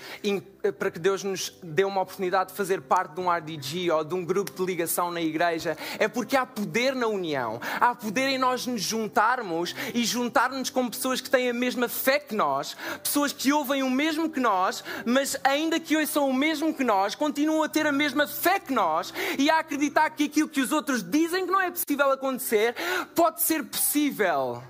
para 0.78 0.92
que 0.92 1.00
Deus 1.00 1.24
nos 1.24 1.58
dê 1.64 1.86
uma 1.86 2.02
oportunidade 2.02 2.50
de 2.50 2.58
fazer 2.58 2.82
parte 2.82 3.14
de 3.14 3.22
um 3.22 3.32
RDG 3.32 3.90
ou 3.92 4.04
de 4.04 4.14
um 4.14 4.26
grupo 4.26 4.52
de 4.52 4.66
ligação 4.66 5.10
na 5.10 5.22
igreja, 5.22 5.78
é 5.98 6.10
porque 6.10 6.36
há 6.36 6.46
poder 6.46 6.94
na 6.94 7.08
união, 7.08 7.62
há 7.80 7.96
poder 7.96 8.28
em 8.28 8.38
nós 8.38 8.68
nos 8.68 8.82
juntarmos 8.82 9.74
e 9.94 10.04
juntarmos 10.04 10.70
com 10.70 10.90
pessoas 10.90 11.22
que 11.22 11.30
têm 11.30 11.50
a 11.50 11.54
mesma 11.54 11.88
fé 11.88 12.20
que 12.20 12.36
nós, 12.36 12.76
pessoas 13.02 13.32
que 13.32 13.54
ouvem 13.54 13.84
o 13.84 13.90
mesmo 13.90 14.30
que 14.30 14.40
nós, 14.42 14.84
mas 15.06 15.38
ainda 15.46 15.80
que 15.80 15.96
ouçam 15.96 16.28
o 16.28 16.34
mesmo 16.34 16.74
que 16.74 16.84
nós, 16.84 17.16
continuam 17.16 17.64
a 17.64 17.70
ter 17.70 17.88
a 17.88 17.92
mesma 17.94 18.28
fé 18.28 18.60
que 18.60 18.74
nós 18.74 19.14
e 19.40 19.50
a 19.50 19.60
acreditar 19.60 20.10
que 20.10 20.26
aquilo 20.26 20.50
que 20.50 20.60
os 20.60 20.74
outros 20.74 21.02
dizem 21.02 21.46
que 21.46 21.52
não 21.54 21.62
é 21.62 21.72
possível 21.72 22.12
acontecer, 22.12 22.76
pode 23.16 23.42
ser 23.42 23.64
possível. 23.64 24.62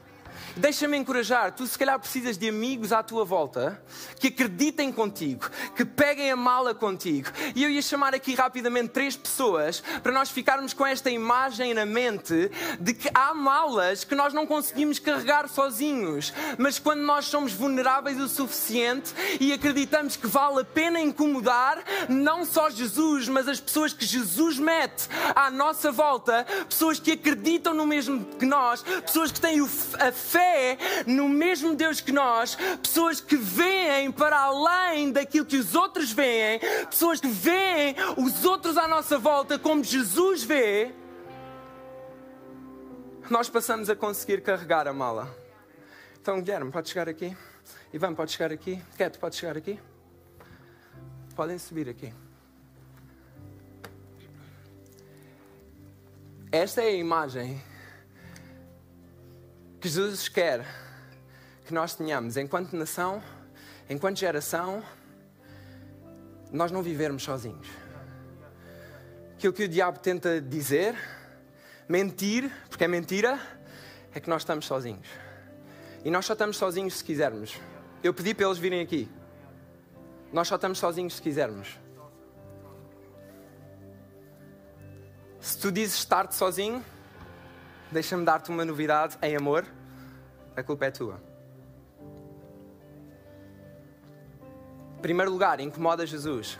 Deixa-me 0.55 0.97
encorajar, 0.97 1.53
tu 1.53 1.65
se 1.65 1.77
calhar 1.79 1.97
precisas 1.97 2.37
de 2.37 2.49
amigos 2.49 2.91
à 2.91 3.01
tua 3.01 3.23
volta 3.23 3.81
que 4.19 4.27
acreditem 4.27 4.91
contigo, 4.91 5.49
que 5.77 5.85
peguem 5.85 6.29
a 6.29 6.35
mala 6.35 6.75
contigo. 6.75 7.29
E 7.55 7.63
eu 7.63 7.69
ia 7.69 7.81
chamar 7.81 8.13
aqui 8.13 8.35
rapidamente 8.35 8.89
três 8.89 9.15
pessoas 9.15 9.81
para 10.03 10.11
nós 10.11 10.29
ficarmos 10.29 10.73
com 10.73 10.85
esta 10.85 11.09
imagem 11.09 11.73
na 11.73 11.85
mente 11.85 12.51
de 12.79 12.93
que 12.93 13.09
há 13.13 13.33
malas 13.33 14.03
que 14.03 14.13
nós 14.13 14.33
não 14.33 14.45
conseguimos 14.45 14.99
carregar 14.99 15.47
sozinhos, 15.47 16.33
mas 16.57 16.77
quando 16.77 17.01
nós 17.01 17.25
somos 17.25 17.53
vulneráveis 17.53 18.19
o 18.19 18.27
suficiente 18.27 19.13
e 19.39 19.53
acreditamos 19.53 20.17
que 20.17 20.27
vale 20.27 20.61
a 20.61 20.65
pena 20.65 20.99
incomodar 20.99 21.81
não 22.09 22.43
só 22.43 22.69
Jesus, 22.69 23.29
mas 23.29 23.47
as 23.47 23.61
pessoas 23.61 23.93
que 23.93 24.05
Jesus 24.05 24.59
mete 24.59 25.07
à 25.33 25.49
nossa 25.49 25.91
volta, 25.91 26.45
pessoas 26.67 26.99
que 26.99 27.13
acreditam 27.13 27.73
no 27.73 27.87
mesmo 27.87 28.25
que 28.37 28.45
nós, 28.45 28.83
pessoas 28.83 29.31
que 29.31 29.39
têm 29.39 29.61
a 29.61 30.11
fé 30.11 30.40
fé 30.41 30.77
no 31.05 31.29
mesmo 31.29 31.75
Deus 31.75 32.01
que 32.01 32.11
nós, 32.11 32.57
pessoas 32.81 33.21
que 33.21 33.35
veem 33.35 34.11
para 34.11 34.37
além 34.37 35.11
daquilo 35.11 35.45
que 35.45 35.57
os 35.57 35.75
outros 35.75 36.11
veem, 36.11 36.59
pessoas 36.89 37.19
que 37.19 37.27
veem 37.27 37.95
os 38.17 38.43
outros 38.43 38.77
à 38.77 38.87
nossa 38.87 39.17
volta 39.17 39.59
como 39.59 39.83
Jesus 39.83 40.43
vê, 40.43 40.91
nós 43.29 43.49
passamos 43.49 43.89
a 43.89 43.95
conseguir 43.95 44.41
carregar 44.41 44.87
a 44.87 44.93
mala. 44.93 45.33
Então, 46.19 46.41
Guilherme, 46.41 46.71
pode 46.71 46.89
chegar 46.89 47.07
aqui. 47.07 47.35
Ivan, 47.93 48.13
pode 48.13 48.31
chegar 48.31 48.51
aqui. 48.51 48.81
Cat, 48.97 49.17
pode 49.17 49.35
chegar 49.35 49.57
aqui. 49.57 49.79
Podem 51.35 51.57
subir 51.57 51.87
aqui. 51.87 52.13
Esta 56.51 56.81
é 56.81 56.87
a 56.87 56.91
imagem 56.91 57.61
que 59.81 59.89
Jesus 59.89 60.29
quer 60.29 60.63
que 61.65 61.73
nós 61.73 61.95
tenhamos 61.95 62.37
enquanto 62.37 62.75
nação, 62.75 63.21
enquanto 63.89 64.19
geração, 64.19 64.83
nós 66.51 66.71
não 66.71 66.83
vivermos 66.83 67.23
sozinhos. 67.23 67.67
Aquilo 69.33 69.51
que 69.51 69.63
o 69.63 69.67
diabo 69.67 69.97
tenta 69.97 70.39
dizer, 70.39 70.95
mentir, 71.89 72.51
porque 72.69 72.83
é 72.83 72.87
mentira, 72.87 73.39
é 74.13 74.19
que 74.19 74.29
nós 74.29 74.43
estamos 74.43 74.65
sozinhos. 74.65 75.07
E 76.05 76.11
nós 76.11 76.27
só 76.27 76.33
estamos 76.33 76.57
sozinhos 76.57 76.99
se 76.99 77.03
quisermos. 77.03 77.59
Eu 78.03 78.13
pedi 78.13 78.35
para 78.35 78.45
eles 78.45 78.59
virem 78.59 78.81
aqui. 78.81 79.09
Nós 80.31 80.47
só 80.47 80.55
estamos 80.55 80.77
sozinhos 80.77 81.15
se 81.15 81.21
quisermos. 81.21 81.79
Se 85.39 85.57
tu 85.57 85.71
dizes 85.71 85.95
estar-te 85.95 86.35
sozinho, 86.35 86.85
Deixa-me 87.91 88.23
dar-te 88.23 88.49
uma 88.49 88.63
novidade 88.63 89.17
em 89.21 89.35
amor. 89.35 89.65
A 90.55 90.63
culpa 90.63 90.85
é 90.85 90.91
tua. 90.91 91.21
Em 94.97 95.01
primeiro 95.01 95.29
lugar, 95.29 95.59
incomoda 95.59 96.05
Jesus. 96.05 96.57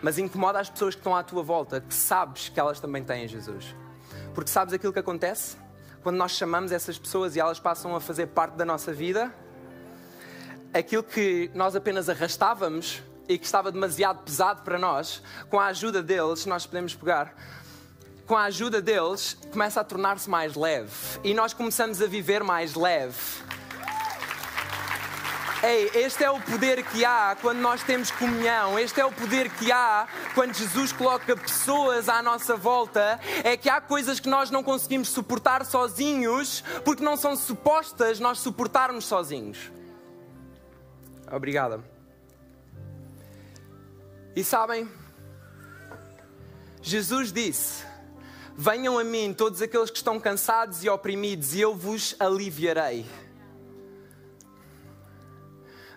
Mas 0.00 0.16
incomoda 0.16 0.58
as 0.58 0.70
pessoas 0.70 0.94
que 0.94 1.00
estão 1.00 1.14
à 1.14 1.22
tua 1.22 1.42
volta, 1.42 1.82
que 1.82 1.92
sabes 1.92 2.48
que 2.48 2.58
elas 2.58 2.80
também 2.80 3.04
têm 3.04 3.28
Jesus. 3.28 3.76
Porque 4.34 4.50
sabes 4.50 4.72
aquilo 4.72 4.90
que 4.90 4.98
acontece? 4.98 5.58
Quando 6.02 6.16
nós 6.16 6.32
chamamos 6.32 6.72
essas 6.72 6.98
pessoas 6.98 7.36
e 7.36 7.40
elas 7.40 7.60
passam 7.60 7.94
a 7.94 8.00
fazer 8.00 8.28
parte 8.28 8.54
da 8.54 8.64
nossa 8.64 8.90
vida, 8.90 9.30
aquilo 10.72 11.02
que 11.02 11.50
nós 11.54 11.76
apenas 11.76 12.08
arrastávamos 12.08 13.02
e 13.28 13.38
que 13.38 13.44
estava 13.44 13.70
demasiado 13.70 14.24
pesado 14.24 14.62
para 14.62 14.78
nós, 14.78 15.22
com 15.50 15.60
a 15.60 15.66
ajuda 15.66 16.02
deles, 16.02 16.46
nós 16.46 16.64
podemos 16.64 16.94
pegar 16.94 17.34
com 18.32 18.38
a 18.38 18.44
ajuda 18.44 18.80
deles, 18.80 19.36
começa 19.50 19.82
a 19.82 19.84
tornar-se 19.84 20.30
mais 20.30 20.54
leve. 20.54 20.90
E 21.22 21.34
nós 21.34 21.52
começamos 21.52 22.00
a 22.00 22.06
viver 22.06 22.42
mais 22.42 22.74
leve. 22.74 23.14
Ei, 25.62 25.90
este 25.92 26.24
é 26.24 26.30
o 26.30 26.40
poder 26.40 26.82
que 26.82 27.04
há 27.04 27.36
quando 27.42 27.58
nós 27.58 27.82
temos 27.82 28.10
comunhão. 28.10 28.78
Este 28.78 29.02
é 29.02 29.04
o 29.04 29.12
poder 29.12 29.50
que 29.50 29.70
há 29.70 30.08
quando 30.34 30.54
Jesus 30.54 30.92
coloca 30.92 31.36
pessoas 31.36 32.08
à 32.08 32.22
nossa 32.22 32.56
volta. 32.56 33.20
É 33.44 33.54
que 33.54 33.68
há 33.68 33.82
coisas 33.82 34.18
que 34.18 34.30
nós 34.30 34.50
não 34.50 34.62
conseguimos 34.62 35.10
suportar 35.10 35.66
sozinhos 35.66 36.64
porque 36.86 37.04
não 37.04 37.18
são 37.18 37.36
supostas 37.36 38.18
nós 38.18 38.38
suportarmos 38.38 39.04
sozinhos. 39.04 39.70
Obrigada. 41.30 41.84
E 44.34 44.42
sabem, 44.42 44.90
Jesus 46.80 47.30
disse 47.30 47.91
Venham 48.56 48.98
a 48.98 49.04
mim 49.04 49.32
todos 49.32 49.62
aqueles 49.62 49.90
que 49.90 49.96
estão 49.96 50.20
cansados 50.20 50.84
e 50.84 50.88
oprimidos, 50.88 51.54
e 51.54 51.60
eu 51.60 51.74
vos 51.74 52.14
aliviarei. 52.20 53.06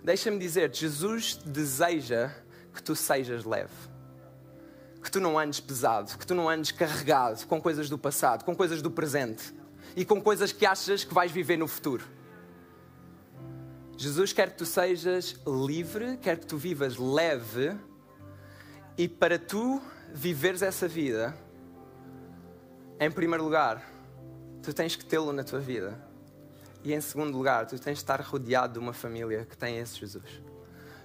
Deixa-me 0.04 0.38
dizer, 0.38 0.74
Jesus 0.74 1.36
deseja 1.46 2.32
que 2.74 2.82
tu 2.82 2.96
sejas 2.96 3.44
leve. 3.44 3.74
Que 5.02 5.12
tu 5.12 5.20
não 5.20 5.38
andes 5.38 5.60
pesado, 5.60 6.18
que 6.18 6.26
tu 6.26 6.36
não 6.36 6.48
andes 6.48 6.72
carregado 6.72 7.46
com 7.48 7.62
coisas 7.62 7.90
do 7.90 7.98
passado, 7.98 8.44
com 8.44 8.56
coisas 8.56 8.82
do 8.82 8.92
presente 8.92 9.54
e 9.96 10.06
com 10.06 10.22
coisas 10.22 10.52
que 10.52 10.66
achas 10.66 11.04
que 11.04 11.14
vais 11.14 11.32
viver 11.32 11.58
no 11.58 11.68
futuro. 11.68 12.04
Jesus 13.98 14.34
quer 14.34 14.52
que 14.52 14.58
tu 14.58 14.66
sejas 14.66 15.36
livre, 15.48 16.18
quer 16.18 16.38
que 16.38 16.46
tu 16.46 16.58
vivas 16.58 16.98
leve 16.98 17.76
e 18.98 19.08
para 19.08 19.40
tu 19.40 19.82
viveres 20.14 20.62
essa 20.62 20.88
vida, 20.88 21.36
em 23.00 23.12
primeiro 23.12 23.44
lugar, 23.44 23.84
tu 24.64 24.74
tens 24.74 24.96
que 24.96 25.04
tê-lo 25.04 25.34
na 25.34 25.44
tua 25.44 25.60
vida. 25.60 25.98
E 26.84 26.94
em 26.94 27.02
segundo 27.02 27.36
lugar, 27.38 27.66
tu 27.66 27.78
tens 27.80 27.94
de 27.94 28.04
estar 28.04 28.22
rodeado 28.22 28.74
de 28.74 28.80
uma 28.80 28.94
família 28.94 29.46
que 29.46 29.58
tem 29.58 29.78
esse 29.78 30.00
Jesus. 30.00 30.42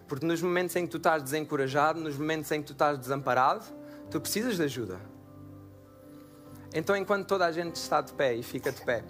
Porque 0.07 0.27
nos 0.27 0.43
momentos 0.43 0.77
em 0.77 0.85
que 0.85 0.91
tu 0.91 0.99
estás 0.99 1.23
desencorajado, 1.23 2.01
nos 2.01 2.17
momentos 2.17 2.51
em 2.53 2.61
que 2.61 2.67
tu 2.67 2.73
estás 2.73 2.99
desamparado, 2.99 3.65
tu 4.11 4.21
precisas 4.21 4.57
de 4.57 4.63
ajuda. 4.63 5.01
Então, 6.75 6.97
enquanto 6.97 7.27
toda 7.27 7.47
a 7.47 7.53
gente 7.53 7.77
está 7.77 8.01
de 8.01 8.13
pé 8.13 8.35
e 8.35 8.43
fica 8.43 8.71
de 8.71 8.81
pé, 8.83 9.03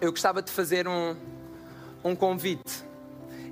eu 0.00 0.10
gostava 0.10 0.42
de 0.42 0.50
fazer 0.50 0.86
um, 0.86 1.16
um 2.04 2.14
convite. 2.14 2.84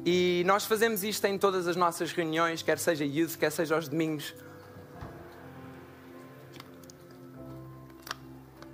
E 0.05 0.43
nós 0.47 0.65
fazemos 0.65 1.03
isto 1.05 1.25
em 1.27 1.39
todas 1.39 1.67
as 1.67 1.77
nossas 1.77 2.13
reuniões, 2.13 2.63
quer 2.63 2.79
seja 2.79 3.05
youth, 3.05 3.37
quer 3.37 3.51
seja 3.51 3.75
aos 3.75 3.89
domingos. 3.89 4.35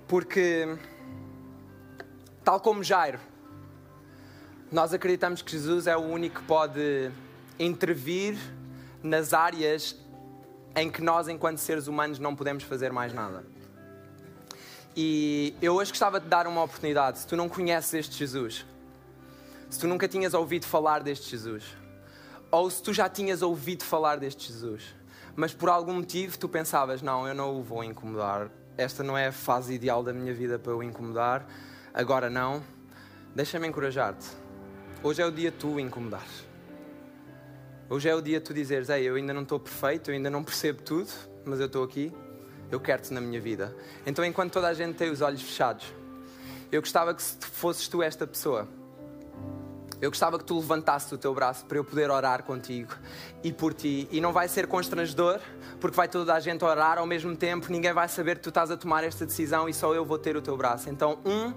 Porque, 0.07 0.77
tal 2.43 2.59
como 2.59 2.83
Jairo, 2.83 3.19
nós 4.71 4.93
acreditamos 4.93 5.41
que 5.41 5.51
Jesus 5.51 5.87
é 5.87 5.97
o 5.97 6.01
único 6.01 6.39
que 6.39 6.45
pode 6.45 7.11
intervir 7.59 8.37
nas 9.03 9.33
áreas 9.33 9.95
em 10.75 10.89
que 10.89 11.01
nós, 11.01 11.27
enquanto 11.27 11.57
seres 11.57 11.87
humanos, 11.87 12.19
não 12.19 12.35
podemos 12.35 12.63
fazer 12.63 12.91
mais 12.91 13.13
nada. 13.13 13.43
E 14.95 15.53
eu 15.61 15.75
hoje 15.75 15.91
gostava 15.91 16.19
de 16.19 16.27
dar 16.27 16.47
uma 16.47 16.63
oportunidade. 16.63 17.19
Se 17.19 17.27
tu 17.27 17.35
não 17.35 17.49
conheces 17.49 17.93
este 17.93 18.17
Jesus, 18.17 18.65
se 19.69 19.79
tu 19.79 19.87
nunca 19.87 20.07
tinhas 20.07 20.33
ouvido 20.33 20.65
falar 20.65 21.01
deste 21.01 21.29
Jesus, 21.29 21.63
ou 22.49 22.69
se 22.69 22.81
tu 22.81 22.93
já 22.93 23.09
tinhas 23.09 23.41
ouvido 23.41 23.83
falar 23.83 24.17
deste 24.17 24.51
Jesus, 24.51 24.83
mas 25.35 25.53
por 25.53 25.69
algum 25.69 25.93
motivo 25.93 26.37
tu 26.37 26.47
pensavas: 26.47 27.01
não, 27.01 27.27
eu 27.27 27.35
não 27.35 27.59
o 27.59 27.61
vou 27.61 27.83
incomodar, 27.83 28.49
esta 28.77 29.03
não 29.03 29.17
é 29.17 29.27
a 29.27 29.31
fase 29.31 29.73
ideal 29.73 30.03
da 30.03 30.13
minha 30.13 30.33
vida 30.33 30.59
para 30.59 30.71
eu 30.71 30.83
incomodar, 30.83 31.47
agora 31.93 32.29
não, 32.29 32.61
deixa-me 33.33 33.67
encorajar-te. 33.67 34.27
Hoje 35.01 35.21
é 35.21 35.25
o 35.25 35.31
dia 35.31 35.51
tu 35.51 35.79
incomodares. 35.79 36.45
Hoje 37.89 38.09
é 38.09 38.15
o 38.15 38.21
dia 38.21 38.39
tu 38.39 38.53
dizeres: 38.53 38.89
Ei, 38.89 39.03
eu 39.03 39.15
ainda 39.15 39.33
não 39.33 39.43
estou 39.43 39.59
perfeito, 39.59 40.11
eu 40.11 40.15
ainda 40.15 40.29
não 40.29 40.43
percebo 40.43 40.81
tudo, 40.81 41.09
mas 41.45 41.59
eu 41.59 41.65
estou 41.65 41.83
aqui, 41.83 42.13
eu 42.69 42.79
quero-te 42.79 43.13
na 43.13 43.21
minha 43.21 43.39
vida. 43.39 43.75
Então, 44.05 44.23
enquanto 44.23 44.53
toda 44.53 44.67
a 44.67 44.73
gente 44.73 44.95
tem 44.95 45.09
os 45.09 45.21
olhos 45.21 45.41
fechados, 45.41 45.85
eu 46.71 46.81
gostava 46.81 47.13
que 47.13 47.23
se 47.23 47.37
fosses 47.39 47.87
tu 47.87 48.03
esta 48.03 48.27
pessoa, 48.27 48.67
eu 49.99 50.11
gostava 50.11 50.37
que 50.37 50.45
tu 50.45 50.55
levantasses 50.57 51.11
o 51.11 51.17
teu 51.17 51.33
braço 51.33 51.65
para 51.65 51.77
eu 51.77 51.83
poder 51.83 52.11
orar 52.11 52.43
contigo 52.43 52.93
e 53.43 53.51
por 53.51 53.73
ti. 53.73 54.07
E 54.11 54.21
não 54.21 54.31
vai 54.31 54.47
ser 54.47 54.67
constrangedor, 54.67 55.39
porque 55.79 55.95
vai 55.95 56.07
toda 56.07 56.35
a 56.35 56.39
gente 56.39 56.63
orar 56.63 56.99
ao 56.99 57.05
mesmo 57.05 57.35
tempo, 57.35 57.71
ninguém 57.71 57.93
vai 57.93 58.07
saber 58.07 58.35
que 58.37 58.43
tu 58.43 58.49
estás 58.49 58.69
a 58.69 58.77
tomar 58.77 59.03
esta 59.03 59.25
decisão 59.25 59.67
e 59.67 59.73
só 59.73 59.95
eu 59.95 60.05
vou 60.05 60.19
ter 60.19 60.37
o 60.37 60.41
teu 60.41 60.55
braço. 60.55 60.89
Então, 60.89 61.17
um, 61.25 61.53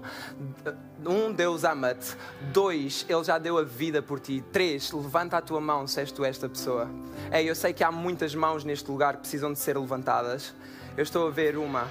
um 1.07 1.31
Deus 1.31 1.63
ama-te. 1.63 2.15
Dois, 2.51 3.05
Ele 3.07 3.23
já 3.23 3.37
deu 3.37 3.59
a 3.59 3.63
vida 3.63 4.01
por 4.01 4.19
ti. 4.19 4.43
Três, 4.51 4.91
levanta 4.91 5.37
a 5.37 5.41
tua 5.41 5.61
mão 5.61 5.85
se 5.85 5.99
és 5.99 6.11
tu 6.11 6.25
esta 6.25 6.49
pessoa. 6.49 6.89
Ei, 7.31 7.47
eu 7.47 7.55
sei 7.55 7.73
que 7.73 7.83
há 7.83 7.91
muitas 7.91 8.33
mãos 8.33 8.63
neste 8.63 8.89
lugar 8.89 9.15
que 9.15 9.21
precisam 9.21 9.53
de 9.53 9.59
ser 9.59 9.77
levantadas. 9.77 10.53
Eu 10.97 11.03
estou 11.03 11.27
a 11.27 11.31
ver 11.31 11.57
uma. 11.57 11.87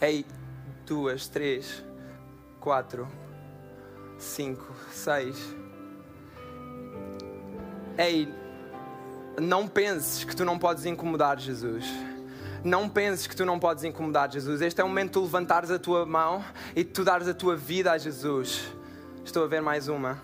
Ei, 0.00 0.24
duas, 0.86 1.28
três, 1.28 1.84
quatro, 2.58 3.06
cinco, 4.22 4.74
seis. 4.92 5.36
Ei, 7.98 8.32
não 9.40 9.66
penses 9.66 10.24
que 10.24 10.34
tu 10.34 10.44
não 10.44 10.58
podes 10.58 10.84
incomodar 10.86 11.38
Jesus. 11.38 11.86
Não 12.62 12.88
penses 12.88 13.26
que 13.26 13.34
tu 13.34 13.44
não 13.44 13.58
podes 13.58 13.84
incomodar 13.84 14.30
Jesus. 14.30 14.60
Este 14.60 14.80
é 14.80 14.84
o 14.84 14.88
momento 14.88 15.06
de 15.06 15.12
tu 15.14 15.22
levantares 15.22 15.70
a 15.70 15.78
tua 15.78 16.04
mão 16.04 16.44
e 16.76 16.84
de 16.84 16.90
tu 16.90 17.04
dares 17.04 17.26
a 17.26 17.34
tua 17.34 17.56
vida 17.56 17.92
a 17.92 17.98
Jesus. 17.98 18.68
Estou 19.24 19.44
a 19.44 19.46
ver 19.46 19.62
mais 19.62 19.88
uma. 19.88 20.22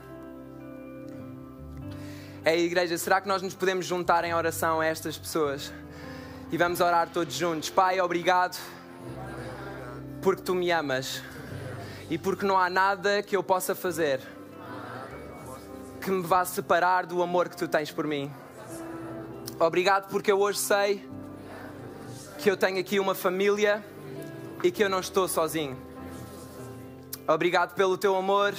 Ei, 2.45 2.65
igreja, 2.65 2.97
será 2.99 3.21
que 3.21 3.27
nós 3.27 3.43
nos 3.43 3.55
podemos 3.55 3.87
juntar 3.87 4.25
em 4.25 4.35
oração 4.35 4.81
a 4.81 4.87
estas 4.87 5.17
pessoas? 5.19 5.73
E 6.53 6.57
vamos 6.57 6.81
orar 6.81 7.09
todos 7.09 7.35
juntos. 7.35 7.71
Pai, 7.71 8.01
obrigado 8.01 8.57
porque 10.23 10.43
tu 10.43 10.55
me 10.55 10.71
amas 10.71 11.23
e 12.11 12.17
porque 12.19 12.47
não 12.47 12.59
há 12.59 12.71
nada 12.71 13.23
que 13.23 13.37
eu 13.37 13.43
possa 13.43 13.75
fazer 13.75 14.21
que 16.01 16.11
me 16.11 16.23
vá 16.23 16.45
separar 16.45 17.05
do 17.05 17.21
amor 17.21 17.49
que 17.49 17.57
tu 17.57 17.67
tens 17.67 17.91
por 17.91 18.07
mim. 18.07 18.33
Obrigado 19.59 20.09
porque 20.09 20.31
eu 20.31 20.39
hoje 20.39 20.59
sei 20.59 21.09
que 22.39 22.49
eu 22.49 22.57
tenho 22.57 22.79
aqui 22.79 23.01
uma 23.01 23.15
família 23.15 23.85
e 24.63 24.71
que 24.71 24.85
eu 24.85 24.89
não 24.89 25.01
estou 25.01 25.27
sozinho. 25.27 25.77
Obrigado 27.27 27.75
pelo 27.75 27.99
teu 27.99 28.15
amor. 28.15 28.55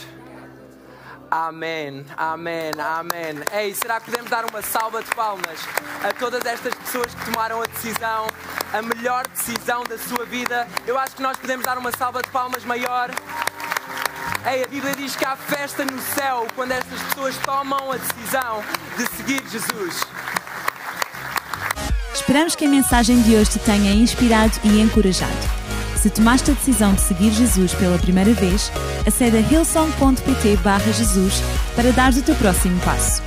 Amém, 1.31 2.05
amém, 2.17 2.71
amém. 2.77 3.43
Ei, 3.53 3.73
será 3.73 3.99
que 3.99 4.11
podemos 4.11 4.29
dar 4.29 4.43
uma 4.43 4.61
salva 4.61 5.01
de 5.01 5.09
palmas 5.15 5.59
a 6.03 6.13
todas 6.13 6.45
estas 6.45 6.73
pessoas 6.75 7.13
que 7.13 7.31
tomaram 7.31 7.61
a 7.61 7.65
decisão, 7.65 8.27
a 8.73 8.81
melhor 8.81 9.27
decisão 9.27 9.83
da 9.83 9.97
sua 9.97 10.25
vida? 10.25 10.67
Eu 10.85 10.97
acho 10.97 11.15
que 11.15 11.21
nós 11.21 11.37
podemos 11.37 11.65
dar 11.65 11.77
uma 11.77 11.91
salva 11.91 12.21
de 12.21 12.29
palmas 12.29 12.63
maior. 12.65 13.09
Ei, 14.45 14.63
a 14.63 14.67
Bíblia 14.67 14.95
diz 14.95 15.15
que 15.15 15.25
há 15.25 15.35
festa 15.35 15.83
no 15.83 16.01
céu 16.01 16.47
quando 16.55 16.71
estas 16.71 17.01
pessoas 17.03 17.37
tomam 17.37 17.91
a 17.91 17.97
decisão 17.97 18.63
de 18.97 19.05
seguir 19.15 19.43
Jesus. 19.49 20.01
Esperamos 22.13 22.55
que 22.55 22.65
a 22.65 22.69
mensagem 22.69 23.21
de 23.21 23.35
hoje 23.35 23.51
te 23.51 23.59
tenha 23.59 23.93
inspirado 23.93 24.53
e 24.63 24.81
encorajado. 24.81 25.31
Se 25.97 26.09
tomaste 26.09 26.51
a 26.51 26.53
decisão 26.53 26.93
de 26.93 27.01
seguir 27.01 27.31
Jesus 27.31 27.73
pela 27.73 27.97
primeira 27.97 28.33
vez, 28.33 28.71
acede 29.05 29.37
a 29.37 29.41
hillsong.pt 29.41 30.93
Jesus 30.93 31.41
para 31.75 31.91
dar 31.91 32.13
o 32.13 32.21
teu 32.21 32.35
próximo 32.35 32.79
passo. 32.81 33.26